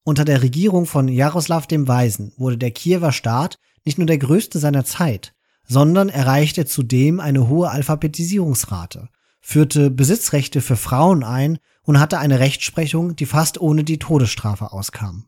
[0.03, 4.59] Unter der Regierung von Jaroslav dem Weisen wurde der Kiewer Staat nicht nur der größte
[4.59, 5.33] seiner Zeit,
[5.65, 9.07] sondern erreichte zudem eine hohe Alphabetisierungsrate
[9.41, 15.25] führte Besitzrechte für Frauen ein und hatte eine Rechtsprechung, die fast ohne die Todesstrafe auskam.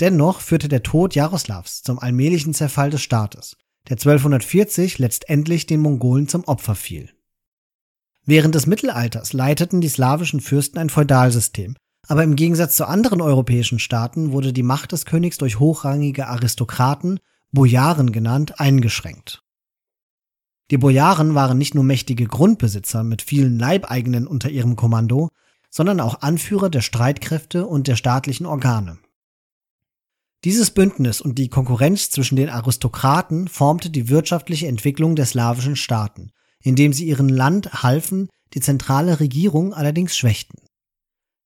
[0.00, 3.56] Dennoch führte der Tod Jaroslavs zum allmählichen Zerfall des Staates,
[3.88, 7.10] der 1240 letztendlich den Mongolen zum Opfer fiel.
[8.24, 13.78] Während des Mittelalters leiteten die slawischen Fürsten ein Feudalsystem, aber im Gegensatz zu anderen europäischen
[13.78, 17.20] Staaten wurde die Macht des Königs durch hochrangige Aristokraten,
[17.52, 19.42] Bojaren genannt, eingeschränkt.
[20.70, 25.30] Die Bojaren waren nicht nur mächtige Grundbesitzer mit vielen Leibeigenen unter ihrem Kommando,
[25.70, 28.98] sondern auch Anführer der Streitkräfte und der staatlichen Organe.
[30.44, 36.30] Dieses Bündnis und die Konkurrenz zwischen den Aristokraten formte die wirtschaftliche Entwicklung der slawischen Staaten,
[36.62, 40.60] indem sie ihrem Land halfen, die zentrale Regierung allerdings schwächten.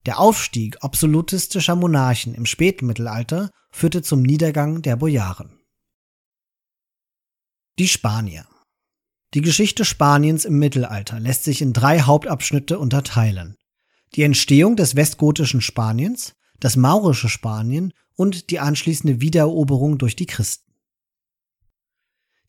[0.05, 5.59] Der Aufstieg absolutistischer Monarchen im Spätmittelalter führte zum Niedergang der Bojaren.
[7.79, 8.47] Die Spanier
[9.35, 13.57] die Geschichte Spaniens im Mittelalter lässt sich in drei Hauptabschnitte unterteilen.
[14.15, 20.73] Die Entstehung des westgotischen Spaniens, das maurische Spanien und die anschließende Wiedereroberung durch die Christen.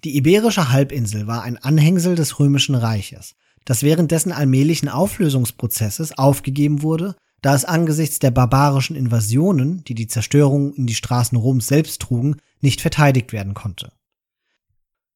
[0.03, 6.81] Die Iberische Halbinsel war ein Anhängsel des Römischen Reiches, das während dessen allmählichen Auflösungsprozesses aufgegeben
[6.81, 12.01] wurde, da es angesichts der barbarischen Invasionen, die die Zerstörung in die Straßen Roms selbst
[12.01, 13.93] trugen, nicht verteidigt werden konnte.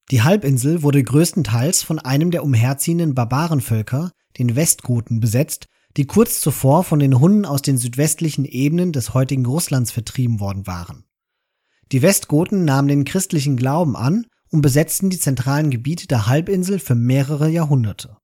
[0.09, 5.67] Die Halbinsel wurde größtenteils von einem der umherziehenden Barbarenvölker, den Westgoten, besetzt,
[5.97, 10.65] die kurz zuvor von den Hunnen aus den südwestlichen Ebenen des heutigen Russlands vertrieben worden
[10.65, 11.03] waren.
[11.91, 16.95] Die Westgoten nahmen den christlichen Glauben an und besetzten die zentralen Gebiete der Halbinsel für
[16.95, 18.17] mehrere Jahrhunderte.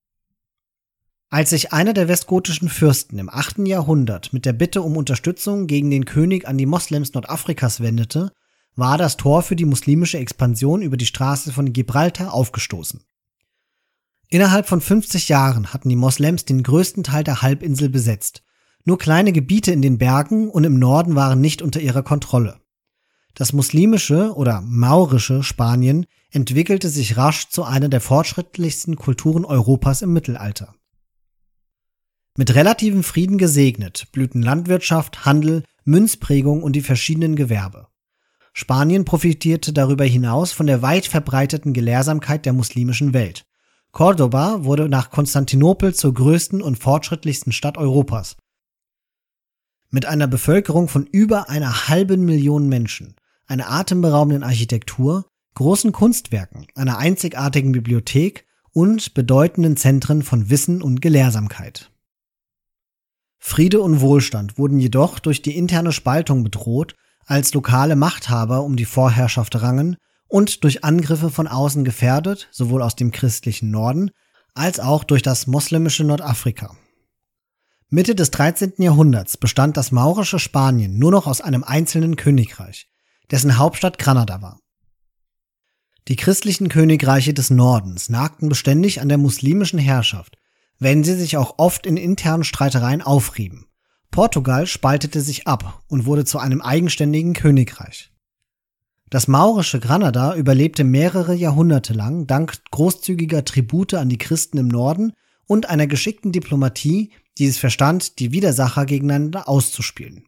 [1.30, 3.68] Als sich einer der westgotischen Fürsten im 8.
[3.68, 8.32] Jahrhundert mit der Bitte um Unterstützung gegen den König an die Moslems Nordafrikas wendete,
[8.76, 13.02] war das Tor für die muslimische Expansion über die Straße von Gibraltar aufgestoßen.
[14.30, 18.42] Innerhalb von 50 Jahren hatten die Moslems den größten Teil der Halbinsel besetzt.
[18.84, 22.60] Nur kleine Gebiete in den Bergen und im Norden waren nicht unter ihrer Kontrolle.
[23.36, 30.14] Das muslimische oder maurische Spanien entwickelte sich rasch zu einer der fortschrittlichsten Kulturen Europas im
[30.14, 30.76] Mittelalter.
[32.36, 37.88] Mit relativem Frieden gesegnet blühten Landwirtschaft, Handel, Münzprägung und die verschiedenen Gewerbe.
[38.54, 43.46] Spanien profitierte darüber hinaus von der weit verbreiteten Gelehrsamkeit der muslimischen Welt.
[43.92, 48.38] Cordoba wurde nach Konstantinopel zur größten und fortschrittlichsten Stadt Europas.
[49.90, 55.26] Mit einer Bevölkerung von über einer halben Million Menschen, einer atemberaubenden Architektur,
[55.56, 61.92] großen Kunstwerken, einer einzigartigen Bibliothek und bedeutenden Zentren von Wissen und Gelehrsamkeit.
[63.38, 66.96] Friede und Wohlstand wurden jedoch durch die interne Spaltung bedroht,
[67.26, 69.98] als lokale Machthaber um die Vorherrschaft rangen
[70.28, 74.12] und durch Angriffe von außen gefährdet, sowohl aus dem christlichen Norden
[74.54, 76.76] als auch durch das moslemische Nordafrika.
[77.90, 78.74] Mitte des 13.
[78.78, 82.88] Jahrhunderts bestand das maurische Spanien nur noch aus einem einzelnen Königreich,
[83.30, 84.60] dessen Hauptstadt Granada war.
[86.08, 90.38] Die christlichen Königreiche des Nordens nagten beständig an der muslimischen Herrschaft,
[90.80, 93.68] wenn sie sich auch oft in internen Streitereien aufrieben.
[94.14, 98.12] Portugal spaltete sich ab und wurde zu einem eigenständigen Königreich.
[99.10, 105.14] Das maurische Granada überlebte mehrere Jahrhunderte lang dank großzügiger Tribute an die Christen im Norden
[105.48, 110.26] und einer geschickten Diplomatie, die es verstand, die Widersacher gegeneinander auszuspielen.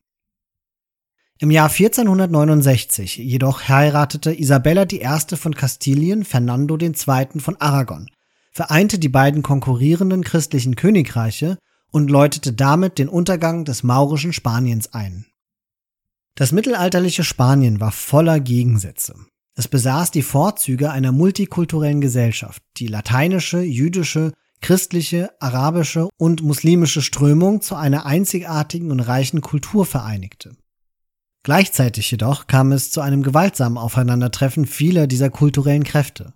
[1.37, 5.35] Im Jahr 1469 jedoch heiratete Isabella I.
[5.35, 6.93] von Kastilien Fernando II.
[7.39, 8.09] von Aragon,
[8.51, 11.59] vereinte die beiden konkurrierenden christlichen Königreiche
[11.91, 15.25] und läutete damit den Untergang des maurischen Spaniens ein.
[16.35, 19.15] Das mittelalterliche Spanien war voller Gegensätze.
[19.55, 27.61] Es besaß die Vorzüge einer multikulturellen Gesellschaft, die lateinische, jüdische, christliche, arabische und muslimische Strömung
[27.61, 30.57] zu einer einzigartigen und reichen Kultur vereinigte.
[31.43, 36.33] Gleichzeitig jedoch kam es zu einem gewaltsamen Aufeinandertreffen vieler dieser kulturellen Kräfte.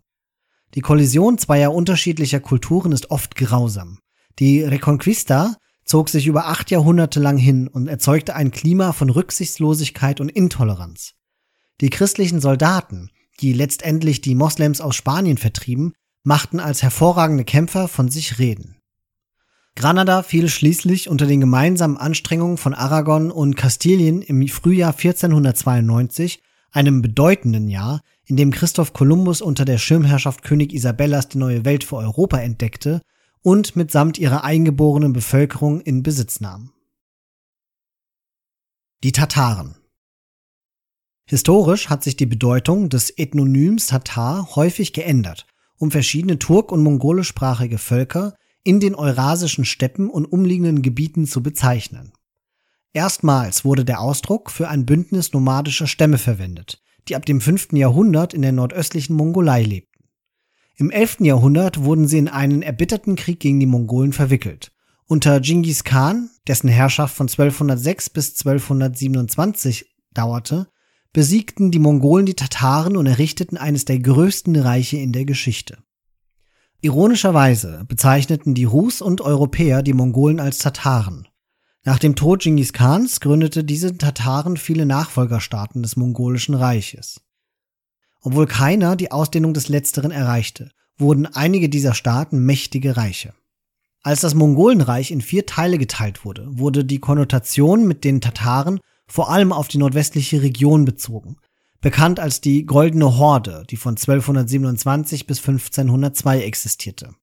[0.75, 3.97] Die Kollision zweier unterschiedlicher Kulturen ist oft grausam.
[4.37, 5.55] Die Reconquista
[5.85, 11.15] zog sich über acht Jahrhunderte lang hin und erzeugte ein Klima von Rücksichtslosigkeit und Intoleranz.
[11.81, 13.09] Die christlichen Soldaten,
[13.41, 18.77] die letztendlich die Moslems aus Spanien vertrieben, machten als hervorragende Kämpfer von sich reden.
[19.75, 27.01] Granada fiel schließlich unter den gemeinsamen Anstrengungen von Aragon und Kastilien im Frühjahr 1492, einem
[27.01, 31.95] bedeutenden Jahr, in dem Christoph Kolumbus unter der Schirmherrschaft König Isabellas die neue Welt für
[31.95, 33.01] Europa entdeckte
[33.41, 36.73] und mitsamt ihrer eingeborenen Bevölkerung in Besitz nahm.
[39.03, 39.75] Die Tataren
[41.25, 45.45] Historisch hat sich die Bedeutung des Ethnonyms Tatar häufig geändert,
[45.77, 52.11] um verschiedene turk- und mongolischsprachige Völker in den eurasischen Steppen und umliegenden Gebieten zu bezeichnen.
[52.93, 57.73] Erstmals wurde der Ausdruck für ein Bündnis nomadischer Stämme verwendet, die ab dem 5.
[57.73, 59.88] Jahrhundert in der nordöstlichen Mongolei lebten.
[60.79, 61.17] Im 11.
[61.19, 64.71] Jahrhundert wurden sie in einen erbitterten Krieg gegen die Mongolen verwickelt.
[65.07, 70.69] Unter Genghis Khan, dessen Herrschaft von 1206 bis 1227 dauerte,
[71.11, 75.79] besiegten die Mongolen die Tataren und errichteten eines der größten Reiche in der Geschichte.
[76.79, 81.27] Ironischerweise bezeichneten die Rus und Europäer die Mongolen als Tataren.
[81.83, 87.19] Nach dem Tod Genghis Khans gründete diese Tataren viele Nachfolgerstaaten des mongolischen Reiches.
[88.21, 93.33] Obwohl keiner die Ausdehnung des letzteren erreichte, wurden einige dieser Staaten mächtige Reiche.
[94.01, 99.29] Als das Mongolenreich in vier Teile geteilt wurde, wurde die Konnotation mit den Tataren vor
[99.29, 101.37] allem auf die nordwestliche Region bezogen,
[101.81, 107.15] bekannt als die Goldene Horde, die von 1227 bis 1502 existierte.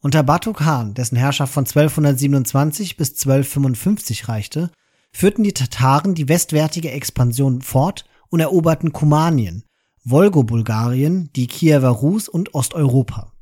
[0.00, 4.70] Unter Batu Khan, dessen Herrschaft von 1227 bis 1255 reichte,
[5.12, 9.64] führten die Tataren die westwärtige Expansion fort und eroberten Kumanien,
[10.10, 13.32] Wolgo-Bulgarien, die Kiewer Rus und Osteuropa.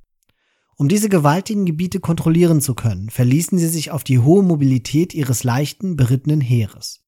[0.77, 5.45] Um diese gewaltigen Gebiete kontrollieren zu können, verließen sie sich auf die hohe Mobilität ihres
[5.45, 7.03] leichten, berittenen Heeres.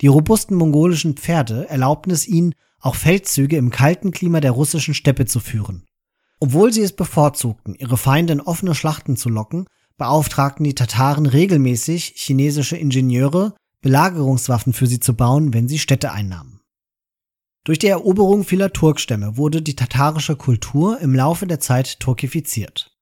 [0.00, 5.26] Die robusten mongolischen Pferde erlaubten es ihnen, auch Feldzüge im kalten Klima der russischen Steppe
[5.26, 5.84] zu führen.
[6.40, 9.66] Obwohl sie es bevorzugten, ihre Feinde in offene Schlachten zu locken,
[9.98, 16.51] beauftragten die Tataren regelmäßig chinesische Ingenieure, Belagerungswaffen für sie zu bauen, wenn sie Städte einnahmen.
[17.64, 22.96] Durch die Eroberung vieler Turkstämme wurde die tatarische Kultur im Laufe der Zeit turkifiziert.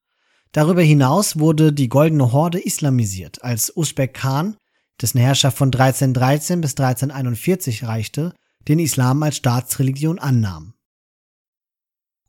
[0.53, 4.57] Darüber hinaus wurde die Goldene Horde islamisiert, als Usbek Khan,
[5.01, 8.35] dessen Herrschaft von 1313 bis 1341 reichte,
[8.69, 10.75] den Islam als Staatsreligion annahm.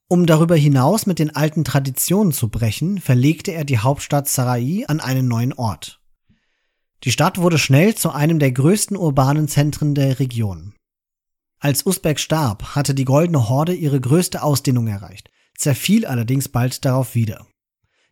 [0.08, 5.00] Um darüber hinaus mit den alten Traditionen zu brechen, verlegte er die Hauptstadt Sarai an
[5.00, 6.02] einen neuen Ort.
[7.04, 10.76] Die Stadt wurde schnell zu einem der größten urbanen Zentren der Region.
[11.64, 17.14] Als Usbek starb, hatte die Goldene Horde ihre größte Ausdehnung erreicht, zerfiel allerdings bald darauf
[17.14, 17.46] wieder.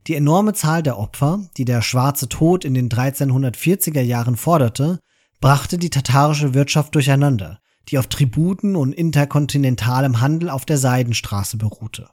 [0.06, 5.00] Die enorme Zahl der Opfer, die der Schwarze Tod in den 1340er Jahren forderte,
[5.42, 12.08] brachte die tatarische Wirtschaft durcheinander, die auf Tributen und interkontinentalem Handel auf der Seidenstraße beruhte.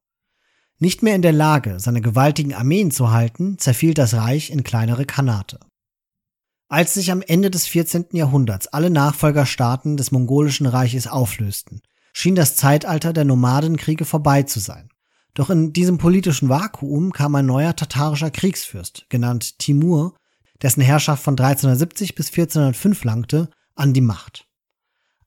[0.78, 5.05] Nicht mehr in der Lage, seine gewaltigen Armeen zu halten, zerfiel das Reich in kleinere
[5.05, 5.61] Kanate.
[6.68, 8.06] Als sich am Ende des 14.
[8.12, 11.80] Jahrhunderts alle Nachfolgerstaaten des mongolischen Reiches auflösten,
[12.12, 14.88] schien das Zeitalter der Nomadenkriege vorbei zu sein.
[15.34, 20.16] Doch in diesem politischen Vakuum kam ein neuer tatarischer Kriegsfürst, genannt Timur,
[20.60, 24.48] dessen Herrschaft von 1370 bis 1405 langte, an die Macht.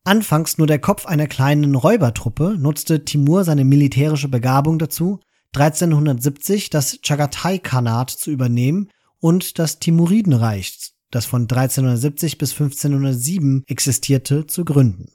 [0.04, 5.20] Anfangs nur der Kopf einer kleinen Räubertruppe nutzte Timur seine militärische Begabung dazu,
[5.56, 14.66] 1370 das Chagatai-Khanat zu übernehmen und das Timuridenreich, das von 1370 bis 1507 existierte, zu
[14.66, 15.12] gründen.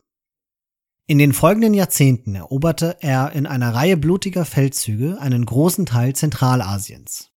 [1.07, 7.30] In den folgenden Jahrzehnten eroberte er in einer Reihe blutiger Feldzüge einen großen Teil Zentralasiens.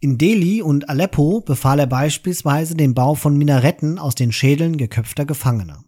[0.00, 5.24] In Delhi und Aleppo befahl er beispielsweise den Bau von Minaretten aus den Schädeln geköpfter
[5.24, 5.82] Gefangener.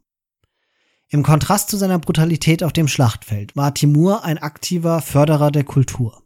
[1.10, 6.22] Im Kontrast zu seiner Brutalität auf dem Schlachtfeld war Timur ein aktiver Förderer der Kultur.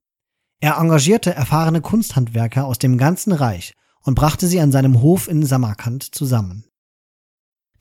[0.60, 3.74] Er engagierte erfahrene Kunsthandwerker aus dem ganzen Reich
[4.04, 6.64] und brachte sie an seinem Hof in Samarkand zusammen.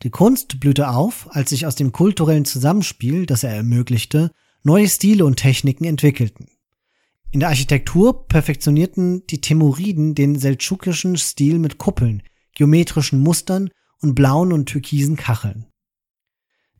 [0.01, 4.31] Die Kunst blühte auf, als sich aus dem kulturellen Zusammenspiel, das er ermöglichte,
[4.63, 6.47] neue Stile und Techniken entwickelten.
[7.31, 13.69] In der Architektur perfektionierten die Temuriden den seldschukischen Stil mit Kuppeln, geometrischen Mustern
[14.01, 15.65] und blauen und türkisen Kacheln.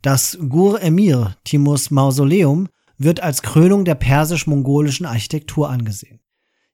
[0.01, 2.67] Das Gur Emir, Timurs Mausoleum,
[2.97, 6.19] wird als Krönung der persisch-mongolischen Architektur angesehen.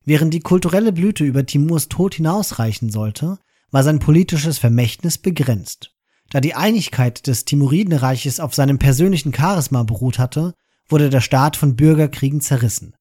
[0.09, 3.37] Während die kulturelle Blüte über Timurs Tod hinausreichen sollte,
[3.69, 5.95] war sein politisches Vermächtnis begrenzt.
[6.31, 10.55] Da die Einigkeit des Timuridenreiches auf seinem persönlichen Charisma beruht hatte,
[10.87, 12.95] wurde der Staat von Bürgerkriegen zerrissen.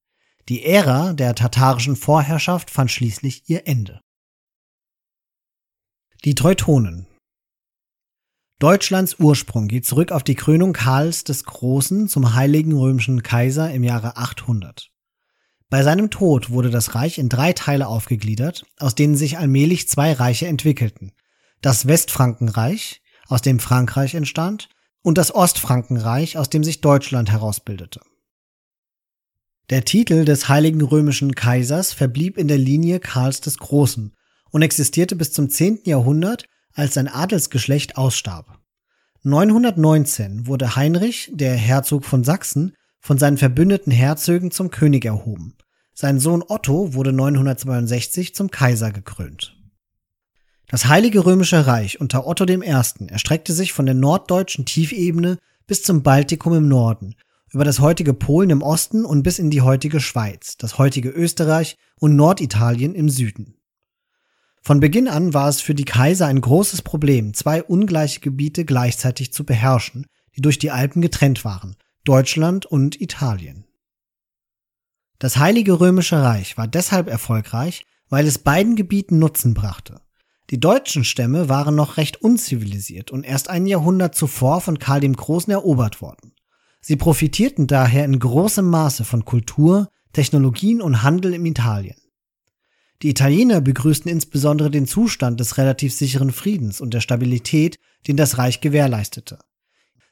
[0.49, 4.01] Die Ära der tatarischen Vorherrschaft fand schließlich ihr Ende.
[6.25, 7.07] Die Teutonen
[8.59, 13.83] Deutschlands Ursprung geht zurück auf die Krönung Karls des Großen zum Heiligen Römischen Kaiser im
[13.83, 14.91] Jahre 800.
[15.69, 20.13] Bei seinem Tod wurde das Reich in drei Teile aufgegliedert, aus denen sich allmählich zwei
[20.13, 21.11] Reiche entwickelten.
[21.61, 24.69] Das Westfrankenreich, aus dem Frankreich entstand,
[25.01, 28.01] und das Ostfrankenreich, aus dem sich Deutschland herausbildete.
[29.69, 34.15] Der Titel des Heiligen Römischen Kaisers verblieb in der Linie Karls des Großen
[34.49, 35.81] und existierte bis zum 10.
[35.83, 38.59] Jahrhundert, als sein Adelsgeschlecht ausstarb.
[39.21, 45.55] 919 wurde Heinrich, der Herzog von Sachsen, von seinen verbündeten Herzögen zum König erhoben.
[45.93, 49.55] Sein Sohn Otto wurde 962 zum Kaiser gekrönt.
[50.67, 52.59] Das Heilige Römische Reich unter Otto I.
[53.07, 57.15] erstreckte sich von der norddeutschen Tiefebene bis zum Baltikum im Norden,
[57.51, 61.77] über das heutige Polen im Osten und bis in die heutige Schweiz, das heutige Österreich
[61.99, 63.55] und Norditalien im Süden.
[64.61, 69.33] Von Beginn an war es für die Kaiser ein großes Problem, zwei ungleiche Gebiete gleichzeitig
[69.33, 71.75] zu beherrschen, die durch die Alpen getrennt waren,
[72.05, 73.65] Deutschland und Italien.
[75.19, 79.99] Das Heilige Römische Reich war deshalb erfolgreich, weil es beiden Gebieten Nutzen brachte.
[80.49, 85.15] Die deutschen Stämme waren noch recht unzivilisiert und erst ein Jahrhundert zuvor von Karl dem
[85.15, 86.33] Großen erobert worden.
[86.81, 91.97] Sie profitierten daher in großem Maße von Kultur, Technologien und Handel in Italien.
[93.01, 97.77] Die Italiener begrüßten insbesondere den Zustand des relativ sicheren Friedens und der Stabilität,
[98.07, 99.39] den das Reich gewährleistete.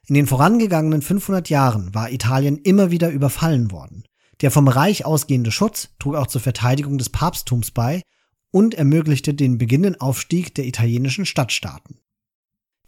[0.07, 4.05] In den vorangegangenen 500 Jahren war Italien immer wieder überfallen worden.
[4.39, 8.01] Der vom Reich ausgehende Schutz trug auch zur Verteidigung des Papsttums bei
[8.51, 11.99] und ermöglichte den beginnenden Aufstieg der italienischen Stadtstaaten.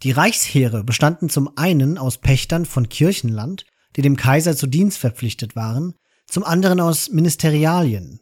[0.02, 3.66] Die Reichsheere bestanden zum einen aus Pächtern von Kirchenland,
[3.96, 5.94] die dem Kaiser zu Dienst verpflichtet waren,
[6.26, 8.20] zum anderen aus Ministerialien,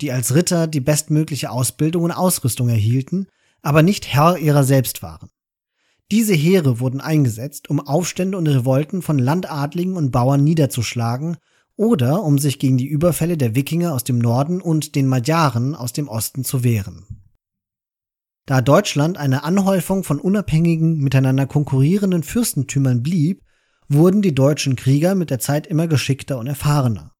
[0.00, 3.26] die als Ritter die bestmögliche Ausbildung und Ausrüstung erhielten,
[3.60, 5.28] aber nicht Herr ihrer selbst waren.
[6.10, 11.36] Diese Heere wurden eingesetzt, um Aufstände und Revolten von Landadligen und Bauern niederzuschlagen
[11.76, 15.92] oder um sich gegen die Überfälle der Wikinger aus dem Norden und den Magyaren aus
[15.92, 17.06] dem Osten zu wehren.
[18.44, 23.44] Da Deutschland eine Anhäufung von unabhängigen, miteinander konkurrierenden Fürstentümern blieb,
[23.88, 27.12] wurden die deutschen Krieger mit der Zeit immer geschickter und erfahrener.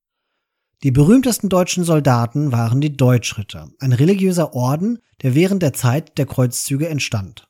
[0.82, 6.26] Die berühmtesten deutschen Soldaten waren die Deutschritter, ein religiöser Orden, der während der Zeit der
[6.26, 7.49] Kreuzzüge entstand.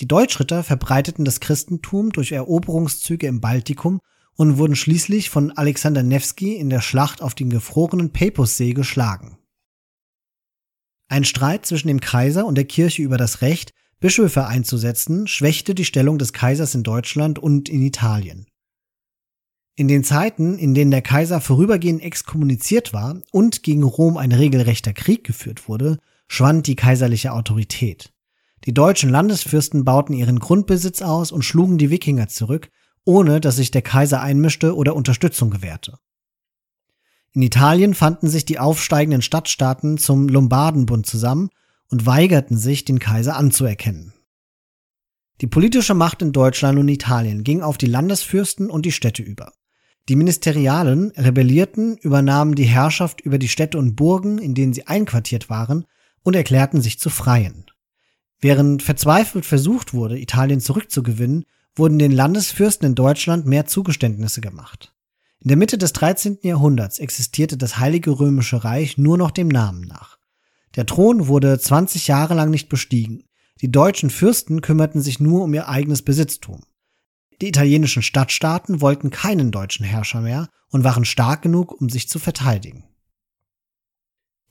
[0.00, 4.00] Die Deutschritter verbreiteten das Christentum durch Eroberungszüge im Baltikum
[4.34, 9.38] und wurden schließlich von Alexander Nevsky in der Schlacht auf dem gefrorenen Pepussee geschlagen.
[11.08, 15.86] Ein Streit zwischen dem Kaiser und der Kirche über das Recht, Bischöfe einzusetzen, schwächte die
[15.86, 18.46] Stellung des Kaisers in Deutschland und in Italien.
[19.76, 24.92] In den Zeiten, in denen der Kaiser vorübergehend exkommuniziert war und gegen Rom ein regelrechter
[24.92, 28.12] Krieg geführt wurde, schwand die kaiserliche Autorität.
[28.66, 32.68] Die deutschen Landesfürsten bauten ihren Grundbesitz aus und schlugen die Wikinger zurück,
[33.04, 35.98] ohne dass sich der Kaiser einmischte oder Unterstützung gewährte.
[37.32, 41.50] In Italien fanden sich die aufsteigenden Stadtstaaten zum Lombardenbund zusammen
[41.90, 44.14] und weigerten sich, den Kaiser anzuerkennen.
[45.40, 49.52] Die politische Macht in Deutschland und Italien ging auf die Landesfürsten und die Städte über.
[50.08, 55.50] Die Ministerialen rebellierten, übernahmen die Herrschaft über die Städte und Burgen, in denen sie einquartiert
[55.50, 55.84] waren,
[56.22, 57.66] und erklärten sich zu Freien.
[58.40, 64.92] Während verzweifelt versucht wurde, Italien zurückzugewinnen, wurden den Landesfürsten in Deutschland mehr Zugeständnisse gemacht.
[65.40, 66.38] In der Mitte des 13.
[66.42, 70.18] Jahrhunderts existierte das Heilige Römische Reich nur noch dem Namen nach.
[70.74, 73.24] Der Thron wurde 20 Jahre lang nicht bestiegen.
[73.60, 76.62] Die deutschen Fürsten kümmerten sich nur um ihr eigenes Besitztum.
[77.40, 82.18] Die italienischen Stadtstaaten wollten keinen deutschen Herrscher mehr und waren stark genug, um sich zu
[82.18, 82.84] verteidigen.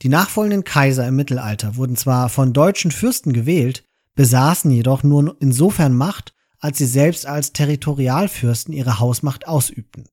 [0.02, 3.84] Die nachfolgenden Kaiser im Mittelalter wurden zwar von deutschen Fürsten gewählt,
[4.14, 10.08] besaßen jedoch nur insofern Macht, als sie selbst als Territorialfürsten ihre Hausmacht ausübten.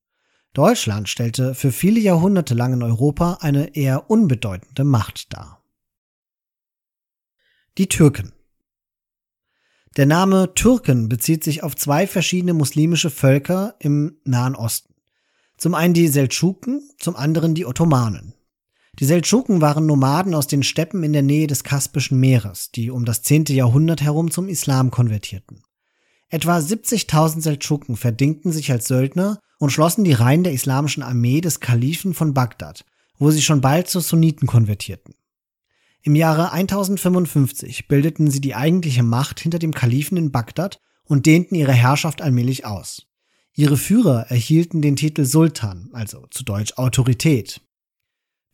[0.52, 5.62] Deutschland stellte für viele Jahrhunderte lang in Europa eine eher unbedeutende Macht dar.
[7.76, 8.32] Die Türken
[9.96, 14.94] Der Name Türken bezieht sich auf zwei verschiedene muslimische Völker im Nahen Osten.
[15.56, 18.34] Zum einen die Seldschuken, zum anderen die Ottomanen.
[19.00, 23.04] Die Seldschuken waren Nomaden aus den Steppen in der Nähe des Kaspischen Meeres, die um
[23.04, 23.46] das 10.
[23.46, 25.62] Jahrhundert herum zum Islam konvertierten.
[26.28, 31.58] Etwa 70.000 Seldschuken verdingten sich als Söldner und schlossen die Reihen der islamischen Armee des
[31.58, 32.84] Kalifen von Bagdad,
[33.18, 35.14] wo sie schon bald zu Sunniten konvertierten.
[36.02, 41.54] Im Jahre 1055 bildeten sie die eigentliche Macht hinter dem Kalifen in Bagdad und dehnten
[41.56, 43.06] ihre Herrschaft allmählich aus.
[43.54, 47.60] Ihre Führer erhielten den Titel Sultan, also zu Deutsch Autorität.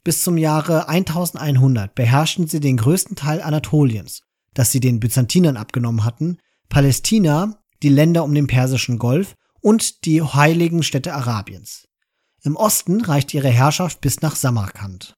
[0.03, 4.23] Bis zum Jahre 1100 beherrschten sie den größten Teil Anatoliens,
[4.55, 6.39] das sie den Byzantinern abgenommen hatten,
[6.71, 11.87] Palästina, die Länder um den Persischen Golf und die heiligen Städte Arabiens.
[12.43, 15.15] Im Osten reicht ihre Herrschaft bis nach Samarkand.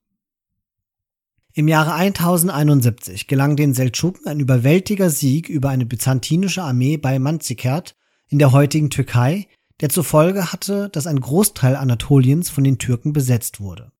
[1.54, 7.94] Im Jahre 1071 gelang den Seldschuken ein überwältiger Sieg über eine byzantinische Armee bei Manzikert
[8.28, 9.46] in der heutigen Türkei,
[9.80, 13.91] der zur Folge hatte, dass ein Großteil Anatoliens von den Türken besetzt wurde.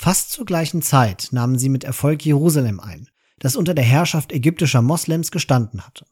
[0.00, 3.08] Fast zur gleichen Zeit nahmen sie mit Erfolg Jerusalem ein,
[3.40, 6.06] das unter der Herrschaft ägyptischer Moslems gestanden hatte.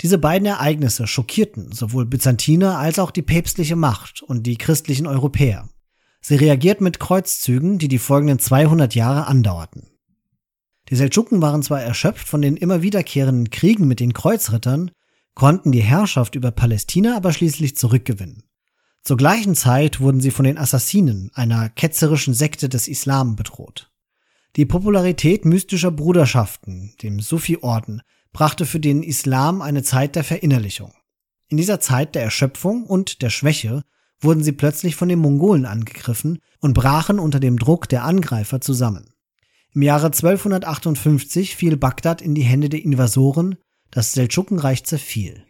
[0.00, 5.68] Diese beiden Ereignisse schockierten sowohl Byzantiner als auch die päpstliche Macht und die christlichen Europäer.
[6.22, 9.90] Sie reagierten mit Kreuzzügen, die die folgenden 200 Jahre andauerten.
[10.88, 14.90] Die Seldschuken waren zwar erschöpft von den immer wiederkehrenden Kriegen mit den Kreuzrittern,
[15.34, 18.42] konnten die Herrschaft über Palästina aber schließlich zurückgewinnen.
[19.02, 23.90] Zur gleichen Zeit wurden sie von den Assassinen, einer ketzerischen Sekte des Islam, bedroht.
[24.56, 30.92] Die Popularität mystischer Bruderschaften, dem Sufi-Orden, brachte für den Islam eine Zeit der Verinnerlichung.
[31.48, 33.82] In dieser Zeit der Erschöpfung und der Schwäche
[34.20, 39.12] wurden sie plötzlich von den Mongolen angegriffen und brachen unter dem Druck der Angreifer zusammen.
[39.72, 43.56] Im Jahre 1258 fiel Bagdad in die Hände der Invasoren,
[43.90, 45.44] das Seldschukenreich zerfiel.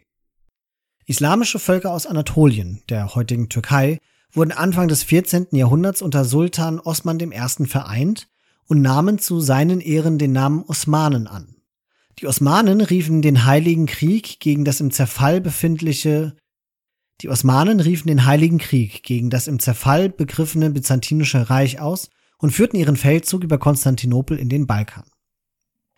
[1.11, 3.99] Islamische Völker aus Anatolien, der heutigen Türkei,
[4.31, 5.47] wurden Anfang des 14.
[5.51, 7.65] Jahrhunderts unter Sultan Osman I.
[7.67, 8.29] vereint
[8.65, 11.57] und nahmen zu seinen Ehren den Namen Osmanen an.
[12.19, 16.37] Die Osmanen riefen den Heiligen Krieg gegen das im Zerfall befindliche
[17.19, 22.51] die Osmanen riefen den Heiligen Krieg gegen das im Zerfall begriffene Byzantinische Reich aus und
[22.51, 25.03] führten ihren Feldzug über Konstantinopel in den Balkan.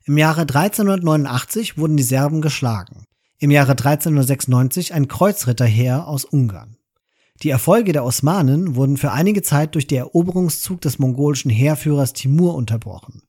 [0.05, 3.05] Im Jahre 1389 wurden die Serben geschlagen,
[3.44, 6.78] im Jahre 1396 ein Kreuzritterheer aus Ungarn.
[7.41, 12.56] Die Erfolge der Osmanen wurden für einige Zeit durch den Eroberungszug des mongolischen Heerführers Timur
[12.56, 13.24] unterbrochen.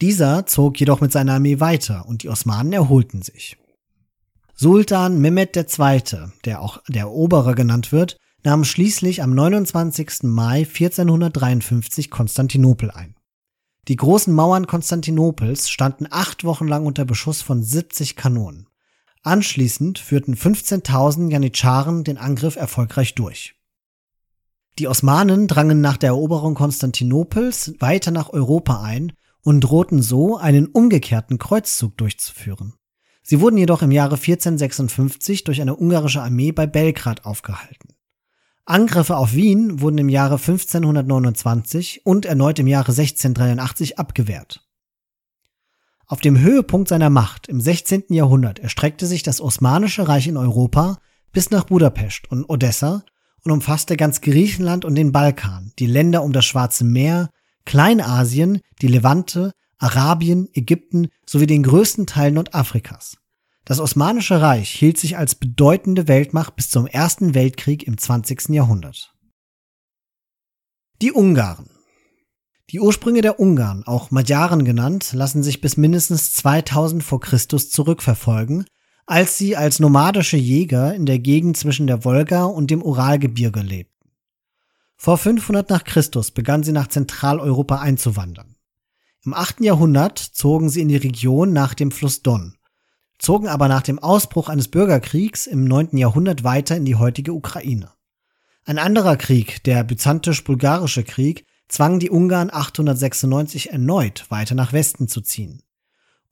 [0.00, 3.56] Dieser zog jedoch mit seiner Armee weiter und die Osmanen erholten sich.
[4.54, 6.02] Sultan Mehmed II.,
[6.44, 10.24] der auch der Eroberer genannt wird, nahm schließlich am 29.
[10.24, 13.14] Mai 1453 Konstantinopel ein.
[13.86, 18.67] Die großen Mauern Konstantinopels standen acht Wochen lang unter Beschuss von 70 Kanonen.
[19.28, 23.56] Anschließend führten 15.000 Janitscharen den Angriff erfolgreich durch.
[24.78, 29.12] Die Osmanen drangen nach der Eroberung Konstantinopels weiter nach Europa ein
[29.42, 32.72] und drohten so, einen umgekehrten Kreuzzug durchzuführen.
[33.22, 37.90] Sie wurden jedoch im Jahre 1456 durch eine ungarische Armee bei Belgrad aufgehalten.
[38.64, 44.66] Angriffe auf Wien wurden im Jahre 1529 und erneut im Jahre 1683 abgewehrt.
[46.10, 48.04] Auf dem Höhepunkt seiner Macht im 16.
[48.08, 50.96] Jahrhundert erstreckte sich das Osmanische Reich in Europa
[51.32, 53.04] bis nach Budapest und Odessa
[53.44, 57.28] und umfasste ganz Griechenland und den Balkan, die Länder um das Schwarze Meer,
[57.66, 63.18] Kleinasien, die Levante, Arabien, Ägypten sowie den größten Teil Nordafrikas.
[63.66, 68.48] Das Osmanische Reich hielt sich als bedeutende Weltmacht bis zum Ersten Weltkrieg im 20.
[68.48, 69.14] Jahrhundert.
[71.02, 71.68] Die Ungarn
[72.70, 78.66] Die Ursprünge der Ungarn, auch Magyaren genannt, lassen sich bis mindestens 2000 vor Christus zurückverfolgen,
[79.06, 84.10] als sie als nomadische Jäger in der Gegend zwischen der Wolga und dem Uralgebirge lebten.
[84.96, 88.56] Vor 500 nach Christus begannen sie nach Zentraleuropa einzuwandern.
[89.24, 89.62] Im 8.
[89.62, 92.58] Jahrhundert zogen sie in die Region nach dem Fluss Don,
[93.18, 95.96] zogen aber nach dem Ausbruch eines Bürgerkriegs im 9.
[95.96, 97.92] Jahrhundert weiter in die heutige Ukraine.
[98.66, 105.20] Ein anderer Krieg, der byzantisch-bulgarische Krieg, zwang die Ungarn 896 erneut weiter nach Westen zu
[105.20, 105.62] ziehen.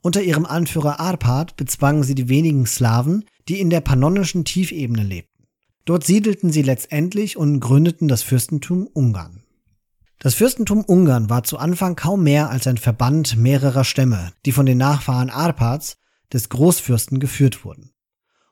[0.02, 5.46] Unter ihrem Anführer Arpad bezwangen sie die wenigen Slawen, die in der pannonischen Tiefebene lebten.
[5.84, 9.42] Dort siedelten sie letztendlich und gründeten das Fürstentum Ungarn.
[10.18, 14.66] Das Fürstentum Ungarn war zu Anfang kaum mehr als ein Verband mehrerer Stämme, die von
[14.66, 15.98] den Nachfahren Arpads,
[16.32, 17.92] des Großfürsten, geführt wurden.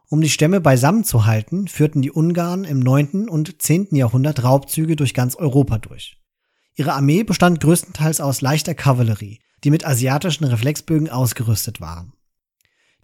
[0.09, 3.29] Um die Stämme beisammen zu halten, führten die Ungarn im 9.
[3.29, 3.97] und 10.
[3.97, 6.19] Jahrhundert Raubzüge durch ganz Europa durch.
[6.77, 12.13] Ihre Armee bestand größtenteils aus leichter Kavallerie, die mit asiatischen Reflexbögen ausgerüstet waren.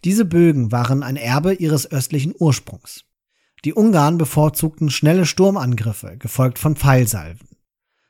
[0.03, 3.05] Diese Bögen waren ein Erbe ihres östlichen Ursprungs.
[3.63, 7.47] Die Ungarn bevorzugten schnelle Sturmangriffe, gefolgt von Pfeilsalven.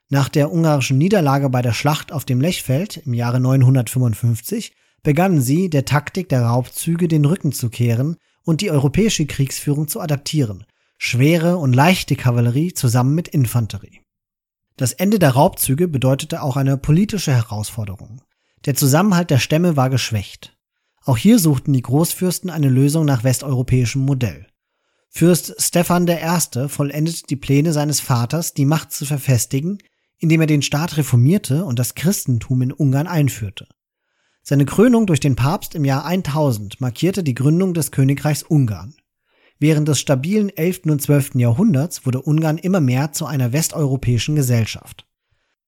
[0.10, 5.70] Nach der ungarischen Niederlage bei der Schlacht auf dem Lechfeld im Jahre 955 begannen sie,
[5.70, 10.66] der Taktik der Raubzüge den Rücken zu kehren und die europäische Kriegsführung zu adaptieren,
[10.98, 14.02] schwere und leichte Kavallerie zusammen mit Infanterie.
[14.82, 18.24] Das Ende der Raubzüge bedeutete auch eine politische Herausforderung.
[18.66, 20.58] Der Zusammenhalt der Stämme war geschwächt.
[21.04, 24.48] Auch hier suchten die Großfürsten eine Lösung nach westeuropäischem Modell.
[25.08, 26.68] Fürst Stephan I.
[26.68, 29.78] vollendete die Pläne seines Vaters, die Macht zu verfestigen,
[30.18, 33.68] indem er den Staat reformierte und das Christentum in Ungarn einführte.
[34.42, 38.96] Seine Krönung durch den Papst im Jahr 1000 markierte die Gründung des Königreichs Ungarn.
[39.62, 40.86] Während des stabilen 11.
[40.86, 41.36] und 12.
[41.36, 45.08] Jahrhunderts wurde Ungarn immer mehr zu einer westeuropäischen Gesellschaft.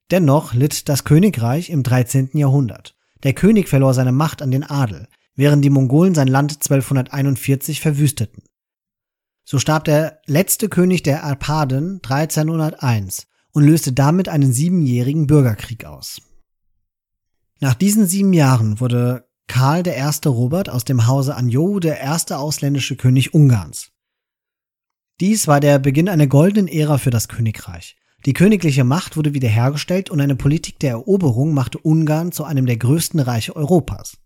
[0.09, 2.31] Dennoch litt das Königreich im 13.
[2.33, 2.95] Jahrhundert.
[3.21, 8.41] Der König verlor seine Macht an den Adel, während die Mongolen sein Land 1241 verwüsteten.
[9.45, 16.19] So starb der letzte König der Arpaden 1301 und löste damit einen siebenjährigen Bürgerkrieg aus.
[17.59, 20.27] Nach diesen sieben Jahren wurde Karl I.
[20.27, 23.91] Robert aus dem Hause Anjou der erste ausländische König Ungarns.
[25.19, 27.95] Dies war der Beginn einer goldenen Ära für das Königreich.
[28.25, 32.77] Die königliche Macht wurde wiederhergestellt und eine Politik der Eroberung machte Ungarn zu einem der
[32.77, 34.17] größten Reiche Europas.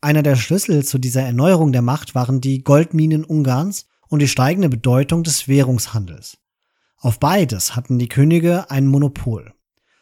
[0.00, 4.70] Einer der Schlüssel zu dieser Erneuerung der Macht waren die Goldminen Ungarns und die steigende
[4.70, 6.38] Bedeutung des Währungshandels.
[6.96, 9.52] Auf beides hatten die Könige ein Monopol.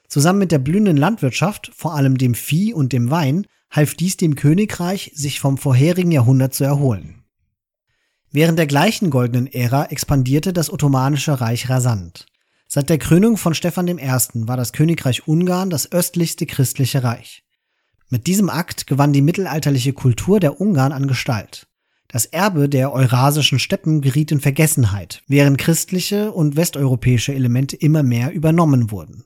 [0.08, 4.34] Zusammen mit der blühenden Landwirtschaft, vor allem dem Vieh und dem Wein, half dies dem
[4.34, 7.24] Königreich, sich vom vorherigen Jahrhundert zu erholen.
[8.30, 12.26] Während der gleichen goldenen Ära expandierte das Ottomanische Reich rasant.
[12.66, 13.98] Seit der Krönung von Stephan I.
[13.98, 17.42] war das Königreich Ungarn das östlichste christliche Reich.
[18.10, 21.66] Mit diesem Akt gewann die mittelalterliche Kultur der Ungarn an Gestalt.
[22.08, 28.32] Das Erbe der eurasischen Steppen geriet in Vergessenheit, während christliche und westeuropäische Elemente immer mehr
[28.32, 29.24] übernommen wurden.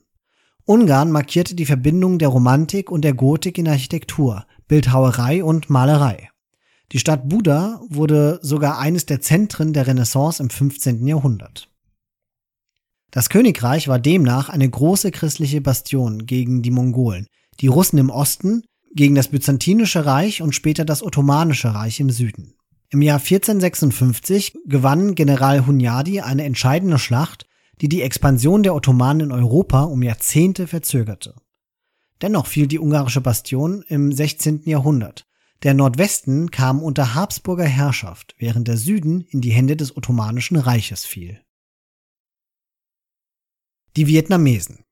[0.65, 6.29] Ungarn markierte die Verbindung der Romantik und der Gotik in Architektur, Bildhauerei und Malerei.
[6.93, 11.05] Die Stadt Buda wurde sogar eines der Zentren der Renaissance im 15.
[11.05, 11.69] Jahrhundert.
[13.11, 17.27] Das Königreich war demnach eine große christliche Bastion gegen die Mongolen,
[17.59, 18.63] die Russen im Osten,
[18.95, 22.53] gegen das Byzantinische Reich und später das Ottomanische Reich im Süden.
[22.89, 27.47] Im Jahr 1456 gewann General Hunyadi eine entscheidende Schlacht
[27.83, 31.35] die die Expansion der Ottomanen in Europa um Jahrzehnte verzögerte.
[32.21, 34.61] Dennoch fiel die ungarische Bastion im 16.
[34.63, 35.27] Jahrhundert.
[35.63, 41.03] Der Nordwesten kam unter Habsburger Herrschaft, während der Süden in die Hände des Ottomanischen Reiches
[41.03, 41.41] fiel.
[43.97, 44.85] Die Vietnamesen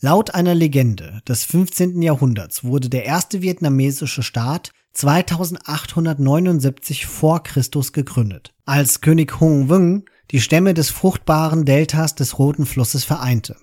[0.00, 2.00] Laut einer Legende des 15.
[2.00, 10.40] Jahrhunderts wurde der erste vietnamesische Staat 2879 vor Christus gegründet, als König Hung Wung die
[10.40, 13.56] Stämme des fruchtbaren Deltas des Roten Flusses vereinte.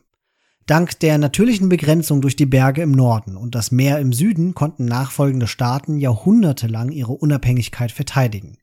[0.67, 4.85] Dank der natürlichen Begrenzung durch die Berge im Norden und das Meer im Süden konnten
[4.85, 8.59] nachfolgende Staaten jahrhundertelang ihre Unabhängigkeit verteidigen.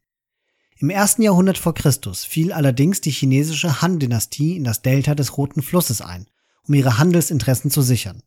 [0.79, 5.63] Im ersten Jahrhundert vor Christus fiel allerdings die chinesische Han-Dynastie in das Delta des Roten
[5.63, 6.27] Flusses ein,
[6.69, 8.23] um ihre Handelsinteressen zu sichern.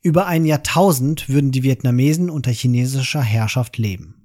[0.00, 4.21] Über ein Jahrtausend würden die Vietnamesen unter chinesischer Herrschaft leben.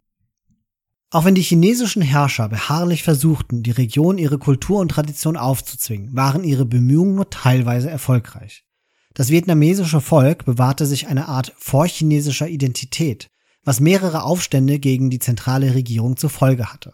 [1.09, 6.43] Auch wenn die chinesischen Herrscher beharrlich versuchten, die Region ihre Kultur und Tradition aufzuzwingen, waren
[6.43, 8.65] ihre Bemühungen nur teilweise erfolgreich.
[9.13, 13.29] Das vietnamesische Volk bewahrte sich eine Art vorchinesischer Identität,
[13.63, 16.93] was mehrere Aufstände gegen die zentrale Regierung zur Folge hatte.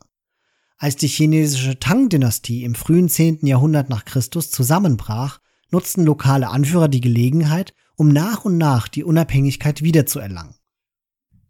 [0.78, 3.46] Als die chinesische Tang-Dynastie im frühen 10.
[3.46, 5.40] Jahrhundert nach Christus zusammenbrach,
[5.72, 10.56] nutzten lokale Anführer die Gelegenheit, um nach und nach die Unabhängigkeit wiederzuerlangen.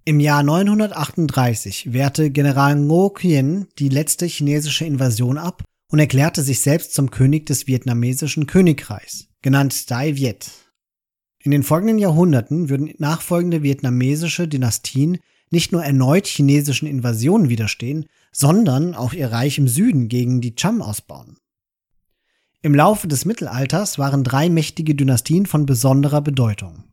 [0.05, 6.59] Im Jahr 938 wehrte General Ngo Quyen die letzte chinesische Invasion ab und erklärte sich
[6.59, 10.51] selbst zum König des vietnamesischen Königreichs, genannt Dai Viet.
[11.39, 15.19] In den folgenden Jahrhunderten würden nachfolgende vietnamesische Dynastien
[15.51, 20.81] nicht nur erneut chinesischen Invasionen widerstehen, sondern auch ihr Reich im Süden gegen die Cham
[20.81, 21.37] ausbauen.
[22.61, 26.92] Im Laufe des Mittelalters waren drei mächtige Dynastien von besonderer Bedeutung.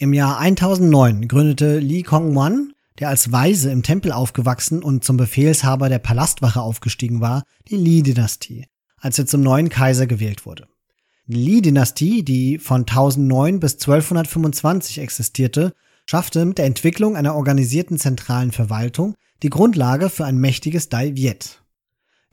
[0.00, 5.88] Im Jahr 1009 gründete Li Kongwan, der als Weise im Tempel aufgewachsen und zum Befehlshaber
[5.88, 8.66] der Palastwache aufgestiegen war, die Li-Dynastie,
[8.98, 10.68] als er zum neuen Kaiser gewählt wurde.
[11.26, 15.72] Die Li-Dynastie, die von 1009 bis 1225 existierte,
[16.06, 21.64] schaffte mit der Entwicklung einer organisierten zentralen Verwaltung die Grundlage für ein mächtiges Dai Viet.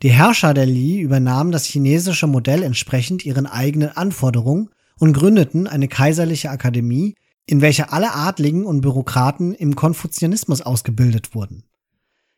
[0.04, 5.88] Die Herrscher der Li übernahmen das chinesische Modell entsprechend ihren eigenen Anforderungen und gründeten eine
[5.88, 7.16] kaiserliche Akademie,
[7.48, 11.64] in welcher alle Adligen und Bürokraten im Konfuzianismus ausgebildet wurden.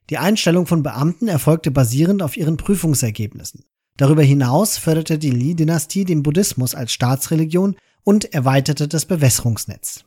[0.09, 3.65] Die Einstellung von Beamten erfolgte basierend auf ihren Prüfungsergebnissen.
[3.97, 10.05] Darüber hinaus förderte die Li-Dynastie den Buddhismus als Staatsreligion und erweiterte das Bewässerungsnetz.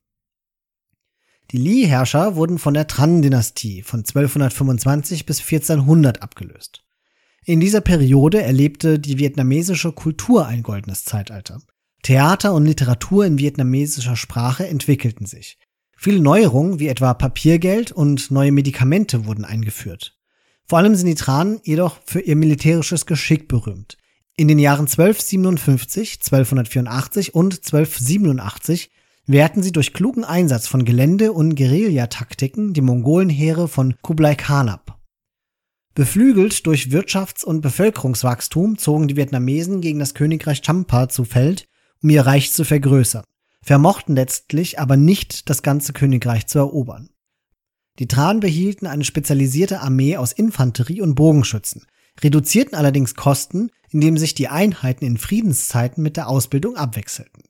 [1.51, 6.85] Die Li-Herrscher wurden von der Tran-Dynastie von 1225 bis 1400 abgelöst.
[7.45, 11.61] In dieser Periode erlebte die vietnamesische Kultur ein goldenes Zeitalter.
[12.03, 15.59] Theater und Literatur in vietnamesischer Sprache entwickelten sich.
[15.97, 20.17] Viele Neuerungen wie etwa Papiergeld und neue Medikamente wurden eingeführt.
[20.67, 23.99] Vor allem sind die Tran jedoch für ihr militärisches Geschick berühmt.
[24.37, 28.91] In den Jahren 1257, 1284 und 1287
[29.27, 34.99] wehrten sie durch klugen Einsatz von Gelände- und Guerillataktiken die Mongolenheere von Kublai Khan ab.
[35.95, 41.67] Beflügelt durch Wirtschafts- und Bevölkerungswachstum zogen die Vietnamesen gegen das Königreich Champa zu Feld
[42.03, 43.25] um ihr Reich zu vergrößern,
[43.63, 47.11] vermochten letztlich aber nicht das ganze Königreich zu erobern.
[47.99, 51.87] Die Tran behielten eine spezialisierte Armee aus Infanterie und Bogenschützen,
[52.23, 57.45] reduzierten allerdings Kosten, indem sich die Einheiten in Friedenszeiten mit der Ausbildung abwechselten.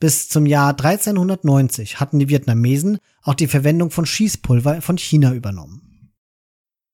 [0.00, 6.12] Bis zum Jahr 1390 hatten die Vietnamesen auch die Verwendung von Schießpulver von China übernommen.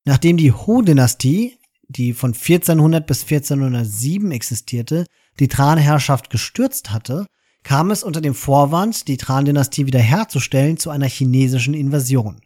[0.05, 5.07] Nachdem die Ho-Dynastie, die von 1400 bis 1407 existierte,
[5.41, 7.27] die Tran-Herrschaft gestürzt hatte,
[7.63, 12.41] kam es unter dem Vorwand, die Tran-Dynastie wiederherzustellen, zu einer chinesischen Invasion.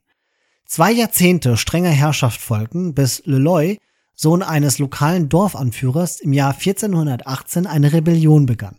[0.66, 3.76] Zwei Jahrzehnte strenger Herrschaft folgten, bis Le Loi,
[4.14, 8.76] Sohn eines lokalen Dorfanführers, im Jahr 1418 eine Rebellion begann.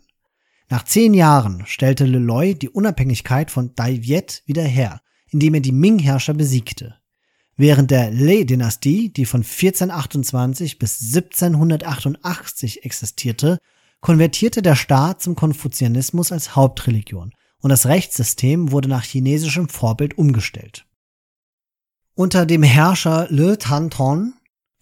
[0.70, 5.60] Nach zehn Jahren stellte Le Loi die Unabhängigkeit von Dai Viet wieder her, indem er
[5.60, 6.96] die Ming-Herrscher besiegte.
[7.56, 13.58] Während der Lei-Dynastie, die von 1428 bis 1788 existierte,
[14.04, 17.32] konvertierte der Staat zum Konfuzianismus als Hauptreligion
[17.62, 20.84] und das Rechtssystem wurde nach chinesischem Vorbild umgestellt.
[22.14, 23.88] Unter dem Herrscher Le Tan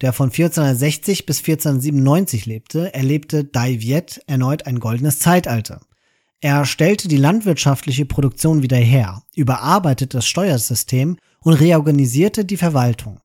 [0.00, 5.82] der von 1460 bis 1497 lebte, erlebte Dai Viet erneut ein goldenes Zeitalter.
[6.40, 13.20] Er stellte die landwirtschaftliche Produktion wieder her, überarbeitete das Steuersystem und reorganisierte die Verwaltung.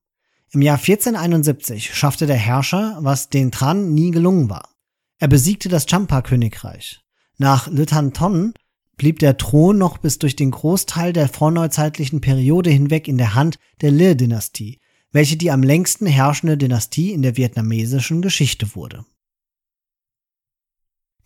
[0.51, 4.76] Im Jahr 1471 schaffte der Herrscher, was den Tran nie gelungen war.
[5.19, 7.01] Er besiegte das Champa-Königreich.
[7.37, 8.53] Nach Litanton
[8.97, 13.57] blieb der Thron noch bis durch den Großteil der vorneuzeitlichen Periode hinweg in der Hand
[13.81, 14.79] der Le-Dynastie,
[15.11, 19.05] welche die am längsten herrschende Dynastie in der vietnamesischen Geschichte wurde.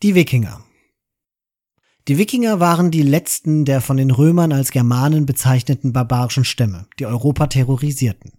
[0.04, 0.64] Die Wikinger
[2.08, 7.06] Die Wikinger waren die letzten der von den Römern als Germanen bezeichneten barbarischen Stämme, die
[7.06, 8.32] Europa terrorisierten.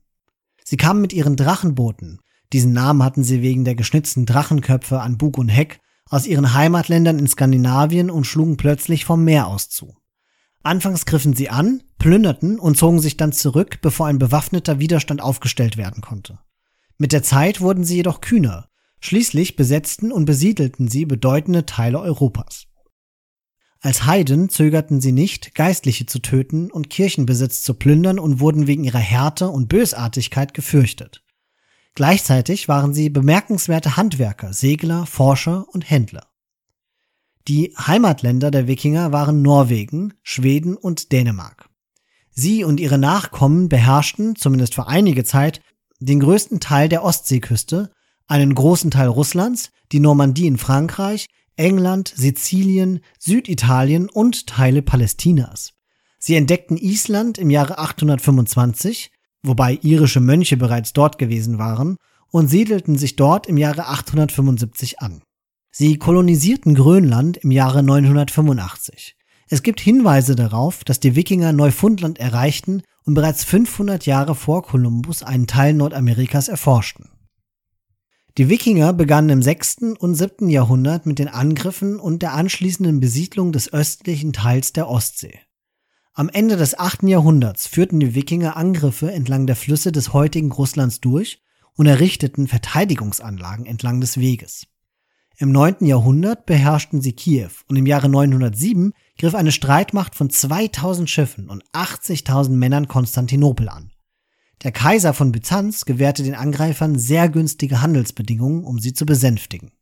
[0.64, 2.20] Sie kamen mit ihren Drachenbooten,
[2.52, 7.18] diesen Namen hatten sie wegen der geschnitzten Drachenköpfe an Bug und Heck aus ihren Heimatländern
[7.18, 9.96] in Skandinavien und schlugen plötzlich vom Meer aus zu.
[10.62, 15.76] Anfangs griffen sie an, plünderten und zogen sich dann zurück, bevor ein bewaffneter Widerstand aufgestellt
[15.76, 16.38] werden konnte.
[16.98, 18.68] Mit der Zeit wurden sie jedoch kühner.
[19.00, 22.66] Schließlich besetzten und besiedelten sie bedeutende Teile Europas.
[23.80, 28.84] Als Heiden zögerten sie nicht, Geistliche zu töten und Kirchenbesitz zu plündern und wurden wegen
[28.84, 31.24] ihrer Härte und Bösartigkeit gefürchtet.
[31.94, 36.28] Gleichzeitig waren sie bemerkenswerte Handwerker, Segler, Forscher und Händler.
[37.48, 41.68] Die Heimatländer der Wikinger waren Norwegen, Schweden und Dänemark.
[42.30, 45.60] Sie und ihre Nachkommen beherrschten, zumindest für einige Zeit,
[46.00, 47.90] den größten Teil der Ostseeküste,
[48.26, 55.74] einen großen Teil Russlands, die Normandie in Frankreich, England, Sizilien, Süditalien und Teile Palästinas.
[56.18, 59.10] Sie entdeckten Island im Jahre 825,
[59.42, 61.96] wobei irische Mönche bereits dort gewesen waren,
[62.30, 65.22] und siedelten sich dort im Jahre 875 an.
[65.70, 69.16] Sie kolonisierten Grönland im Jahre 985.
[69.48, 75.22] Es gibt Hinweise darauf, dass die Wikinger Neufundland erreichten und bereits 500 Jahre vor Kolumbus
[75.22, 77.10] einen Teil Nordamerikas erforschten.
[78.38, 79.96] Die Wikinger begannen im 6.
[79.98, 80.48] und 7.
[80.48, 85.38] Jahrhundert mit den Angriffen und der anschließenden Besiedlung des östlichen Teils der Ostsee.
[86.14, 87.04] Am Ende des 8.
[87.04, 91.40] Jahrhunderts führten die Wikinger Angriffe entlang der Flüsse des heutigen Russlands durch
[91.74, 94.66] und errichteten Verteidigungsanlagen entlang des Weges.
[95.38, 95.86] Im 9.
[95.86, 101.64] Jahrhundert beherrschten sie Kiew und im Jahre 907 griff eine Streitmacht von 2000 Schiffen und
[101.72, 103.90] 80.000 Männern Konstantinopel an.
[104.62, 109.72] Der Kaiser von Byzanz gewährte den Angreifern sehr günstige Handelsbedingungen, um sie zu besänftigen.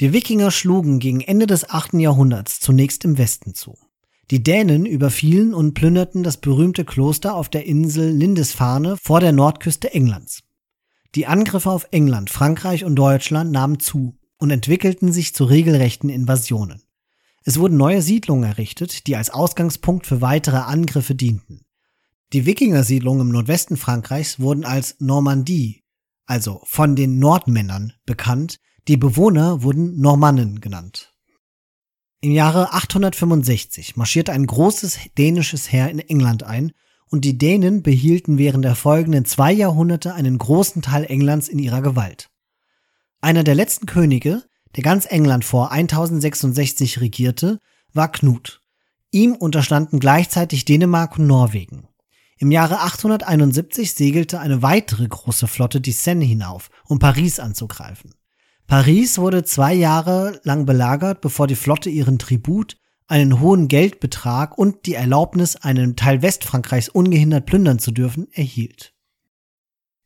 [0.00, 1.94] Die Wikinger schlugen gegen Ende des 8.
[1.94, 3.76] Jahrhunderts zunächst im Westen zu.
[4.30, 9.92] Die Dänen überfielen und plünderten das berühmte Kloster auf der Insel Lindisfarne vor der Nordküste
[9.92, 10.42] Englands.
[11.14, 16.82] Die Angriffe auf England, Frankreich und Deutschland nahmen zu und entwickelten sich zu regelrechten Invasionen.
[17.44, 21.66] Es wurden neue Siedlungen errichtet, die als Ausgangspunkt für weitere Angriffe dienten.
[22.32, 25.82] Die Wikingersiedlungen im Nordwesten Frankreichs wurden als Normandie,
[26.24, 28.58] also von den Nordmännern, bekannt,
[28.88, 31.11] die Bewohner wurden Normannen genannt.
[32.24, 36.70] Im Jahre 865 marschierte ein großes dänisches Heer in England ein
[37.10, 41.82] und die Dänen behielten während der folgenden zwei Jahrhunderte einen großen Teil Englands in ihrer
[41.82, 42.30] Gewalt.
[43.20, 44.44] Einer der letzten Könige,
[44.76, 47.58] der ganz England vor 1066 regierte,
[47.92, 48.60] war Knut.
[49.10, 51.88] Ihm unterstanden gleichzeitig Dänemark und Norwegen.
[52.38, 58.14] Im Jahre 871 segelte eine weitere große Flotte die Seine hinauf, um Paris anzugreifen.
[58.66, 64.86] Paris wurde zwei Jahre lang belagert, bevor die Flotte ihren Tribut, einen hohen Geldbetrag und
[64.86, 68.94] die Erlaubnis, einen Teil Westfrankreichs ungehindert plündern zu dürfen, erhielt.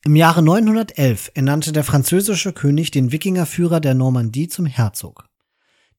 [0.05, 5.29] Im Jahre 911 ernannte der französische König den Wikingerführer der Normandie zum Herzog.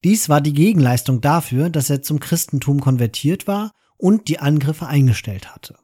[0.03, 5.53] Dies war die Gegenleistung dafür, dass er zum Christentum konvertiert war und die Angriffe eingestellt
[5.53, 5.75] hatte.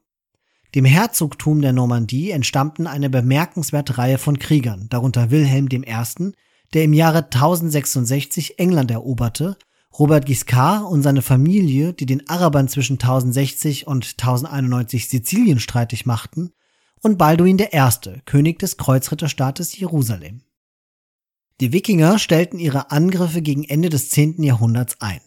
[0.76, 6.32] Dem Herzogtum der Normandie entstammten eine bemerkenswerte Reihe von Kriegern, darunter Wilhelm I.,
[6.74, 9.58] der im Jahre 1066 England eroberte,
[9.98, 16.52] Robert Guiscard und seine Familie, die den Arabern zwischen 1060 und 1091 Sizilien streitig machten,
[17.02, 20.42] und Balduin I., König des Kreuzritterstaates Jerusalem.
[21.60, 24.42] Die Wikinger stellten ihre Angriffe gegen Ende des 10.
[24.42, 25.20] Jahrhunderts ein.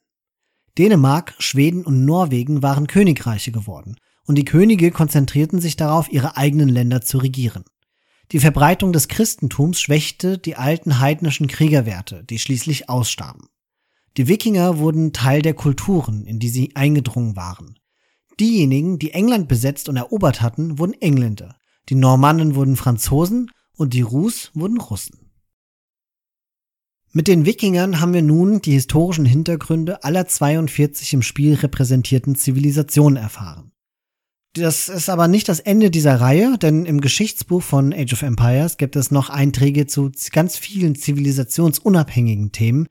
[0.78, 6.68] Dänemark, Schweden und Norwegen waren Königreiche geworden und die Könige konzentrierten sich darauf, ihre eigenen
[6.68, 7.64] Länder zu regieren.
[8.32, 13.48] Die Verbreitung des Christentums schwächte die alten heidnischen Kriegerwerte, die schließlich ausstarben.
[14.16, 17.78] Die Wikinger wurden Teil der Kulturen, in die sie eingedrungen waren.
[18.40, 21.56] Diejenigen, die England besetzt und erobert hatten, wurden Engländer,
[21.88, 25.30] die Normannen wurden Franzosen und die Rus wurden Russen.
[27.12, 33.16] Mit den Wikingern haben wir nun die historischen Hintergründe aller 42 im Spiel repräsentierten Zivilisationen
[33.16, 33.72] erfahren.
[34.58, 38.78] Das ist aber nicht das Ende dieser Reihe, denn im Geschichtsbuch von Age of Empires
[38.78, 42.86] gibt es noch Einträge zu ganz vielen zivilisationsunabhängigen Themen,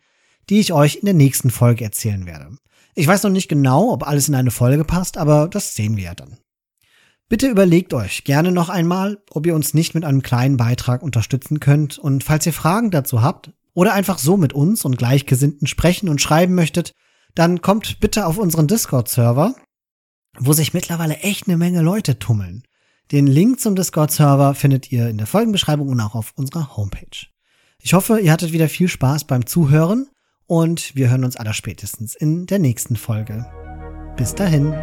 [0.50, 2.56] die ich euch in der nächsten Folge erzählen werde.
[2.94, 6.04] Ich weiß noch nicht genau, ob alles in eine Folge passt, aber das sehen wir
[6.04, 6.38] ja dann.
[7.30, 11.60] Bitte überlegt euch gerne noch einmal, ob ihr uns nicht mit einem kleinen Beitrag unterstützen
[11.60, 16.10] könnt und falls ihr Fragen dazu habt oder einfach so mit uns und Gleichgesinnten sprechen
[16.10, 16.92] und schreiben möchtet,
[17.34, 19.56] dann kommt bitte auf unseren Discord-Server
[20.40, 22.64] wo sich mittlerweile echt eine Menge Leute tummeln.
[23.12, 27.28] Den Link zum Discord-Server findet ihr in der Folgenbeschreibung und auch auf unserer Homepage.
[27.82, 30.10] Ich hoffe, ihr hattet wieder viel Spaß beim Zuhören
[30.48, 33.46] und wir hören uns aller spätestens in der nächsten Folge.
[34.18, 34.74] Bis dahin.